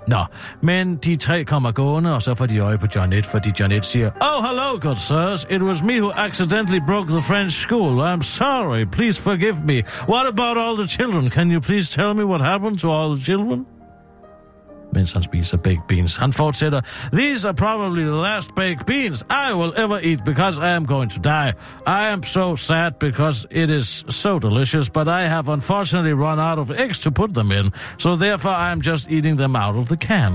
[0.09, 0.25] Nå,
[0.63, 3.83] men de tre kommer gående, og så får de øje på John Ed, fordi John
[3.83, 5.47] siger, Oh, hello, good sirs.
[5.51, 8.03] It was me who accidentally broke the French school.
[8.03, 8.85] I'm sorry.
[8.85, 9.83] Please forgive me.
[10.09, 11.31] What about all the children?
[11.31, 13.67] Can you please tell me what happened to all the children?
[14.93, 16.17] Mens han spiser baked beans.
[16.17, 16.81] Han fortsætter,
[17.13, 21.11] These are probably the last baked beans I will ever eat because I am going
[21.11, 21.53] to die.
[21.87, 26.59] I am so sad because it is so delicious, but I have unfortunately run out
[26.59, 29.87] of eggs to put them in, so therefore I am just eating them out of
[29.87, 30.33] the can.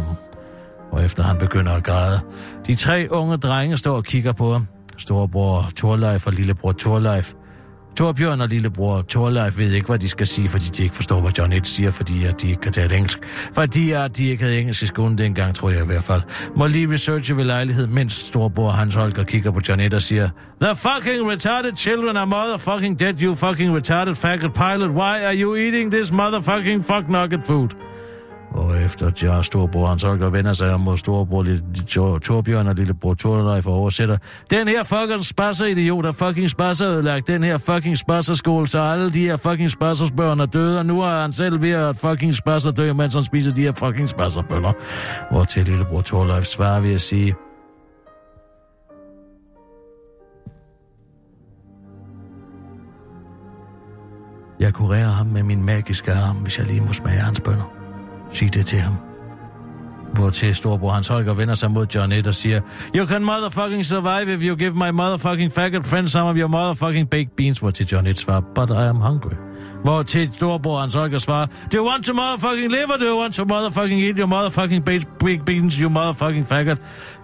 [0.91, 2.19] Og efter han begynder at græde.
[2.67, 4.67] De tre unge drenge står og kigger på ham.
[4.97, 7.33] Storebror Torleif og lillebror Torleif.
[7.97, 11.31] Torbjørn og lillebror Torleif ved ikke, hvad de skal sige, fordi de ikke forstår, hvad
[11.37, 13.19] John Ed siger, fordi at de ikke kan tale engelsk.
[13.53, 16.21] Fordi at de ikke havde engelsk i skolen dengang, tror jeg i hvert fald.
[16.55, 20.29] Må lige researche ved lejlighed, mens storbror Hans Holger kigger på John Ed og siger,
[20.61, 24.89] The fucking retarded children are motherfucking dead, you fucking retarded faggot pilot.
[24.89, 27.69] Why are you eating this motherfucking fuck nugget food?
[28.51, 31.63] Og efter ja, storebror Hans Holger vender sig om mod storebror lille,
[32.19, 34.17] Torbjørn og lillebror Torleif og oversætter.
[34.49, 37.27] Den her fucking spasser idiot er fucking spasser ødelagt.
[37.27, 41.01] Den her fucking spasser skole, så alle de her fucking spassersbørn er døde, og nu
[41.01, 44.71] er han selv ved at fucking spasser dø, mens han spiser de her fucking spasserbønder.
[45.31, 47.35] Hvor til lillebror Torleif svarer ved at sige,
[54.59, 57.80] Jeg kurerer ham med min magiske arm, hvis jeg lige må smage hans bønder.
[58.31, 58.93] Sig det til ham.
[60.13, 62.61] Hvor til storbror Hans Holger vender sig mod John Ed og siger,
[62.95, 67.09] You can motherfucking survive if you give my motherfucking faggot friend some of your motherfucking
[67.09, 67.59] baked beans.
[67.59, 69.35] Hvor til John 1 svarer, But I am hungry.
[69.83, 73.19] Hvor til storbror Hans Holger svarer, Do you want to motherfucking live or do you
[73.21, 74.83] want to motherfucking eat your motherfucking
[75.19, 76.77] baked beans, you motherfucking faggot?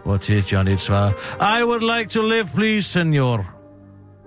[0.06, 1.12] Hvor til John 1 svarer,
[1.60, 3.57] I would like to live, please, senor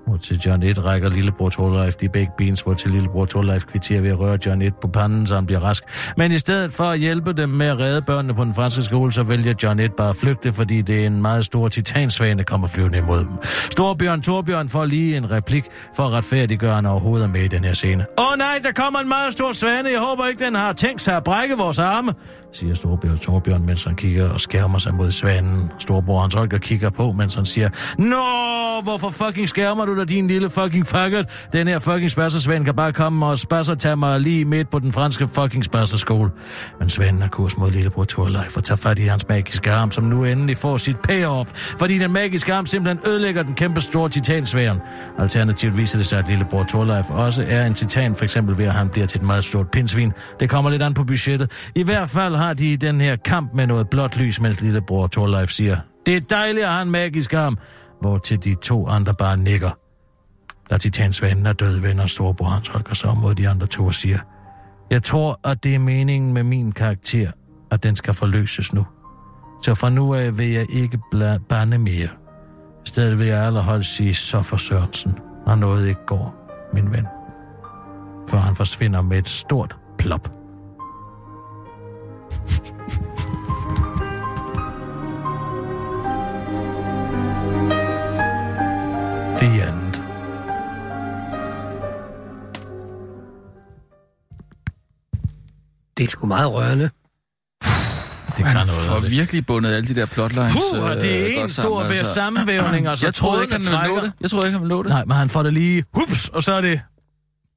[0.07, 4.01] hvor til John 1 rækker lillebror Torleif de begge beans, hvor til lillebror Torleif kvitterer
[4.01, 5.85] ved at røre John 1 på panden, så han bliver rask.
[6.17, 9.13] Men i stedet for at hjælpe dem med at redde børnene på den franske skole,
[9.13, 12.45] så vælger John 1 bare at flygte, fordi det er en meget stor titansvane, der
[12.45, 13.39] kommer flyvende imod dem.
[13.71, 15.65] Storbjørn Torbjørn får lige en replik
[15.97, 18.07] for at retfærdiggøre, han overhovedet med i den her scene.
[18.19, 19.89] Åh oh, nej, der kommer en meget stor svane.
[19.89, 22.15] Jeg håber ikke, den har tænkt sig at brække vores arme,
[22.53, 25.73] siger Storbjørn Torbjørn, mens han kigger og skærmer sig mod svanen.
[25.79, 30.27] Storbror Hans Holger kigger på, mens han siger, Nå, hvorfor fucking skærmer du dig, din
[30.27, 31.27] lille fucking faggot?
[31.53, 34.93] Den her fucking spassersvand kan bare komme og spasser tage mig lige midt på den
[34.93, 36.31] franske fucking spasserskole.
[36.79, 40.05] Men svanen har kurs mod lillebror Torleif og tager fat i hans magiske arm, som
[40.05, 44.79] nu endelig får sit payoff, fordi den magiske arm simpelthen ødelægger den kæmpe store titansværen.
[45.19, 48.73] Alternativt viser det sig, at lillebror Torleif også er en titan, for eksempel ved at
[48.73, 50.13] han bliver til et meget stort pindsvin.
[50.41, 51.51] Det kommer lidt an på budgettet.
[51.75, 55.51] I hvert fald har de den her kamp med noget blåt lys, mens lillebror Torleif
[55.51, 55.77] siger,
[56.07, 57.59] det er dejligt at have en magisk arm,
[58.01, 59.80] hvor til de to andre bare nikker.
[60.71, 63.95] Da titansvanen er død, vender storebror Hans Holger sig om mod de andre to og
[63.95, 64.19] siger,
[64.91, 67.31] jeg tror, at det er meningen med min karakter,
[67.71, 68.87] at den skal forløses nu.
[69.63, 70.99] Så fra nu af vil jeg ikke
[71.49, 72.09] bande mere.
[72.87, 76.35] I stedet vil jeg allerhold sige, så for Sørensen, når noget ikke går,
[76.75, 77.07] min ven.
[78.31, 80.29] For han forsvinder med et stort plop.
[89.41, 89.70] The er
[96.01, 96.91] Det er sgu meget rørende.
[98.37, 99.11] Det kan noget For det.
[99.11, 101.99] virkelig bundet alle de der plotlines Puh, og det øh, er en godt stor sammen,
[101.99, 104.13] ved sammenvævning, altså Jeg troede ikke, tråden, han ville nå det.
[104.21, 104.89] Jeg troede ikke, han ville nå det.
[104.91, 106.81] Nej, men han får det lige, hups, og så er det,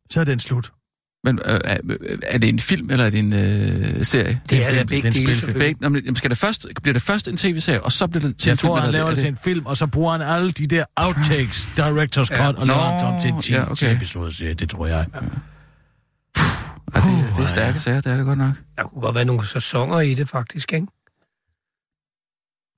[0.09, 0.71] så er den slut.
[1.23, 1.77] Men øh, er,
[2.23, 4.41] er det en film, eller er det en øh, serie?
[4.49, 5.75] Det er en altså begge det er en dele, selvfølgelig.
[5.81, 8.51] Jamen, skal det først, bliver det først en tv-serie, og så bliver det til Jeg
[8.51, 8.69] en film?
[8.69, 10.83] tror, han laver er det til en film, og så bruger han alle de der
[10.95, 13.95] outtakes, director's cut, og Nå, laver dem til en 10 ja, okay.
[13.95, 15.05] episode serie, det tror jeg.
[15.13, 15.19] Ja,
[17.01, 18.53] det, det er stærke sager, det er det godt nok.
[18.77, 20.87] Der kunne godt være nogle sæsoner i det, faktisk, ikke?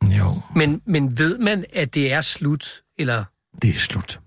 [0.04, 2.82] Jo, Men, men ved man, at det er slut?
[2.98, 3.24] Eller
[3.62, 4.20] det er slut.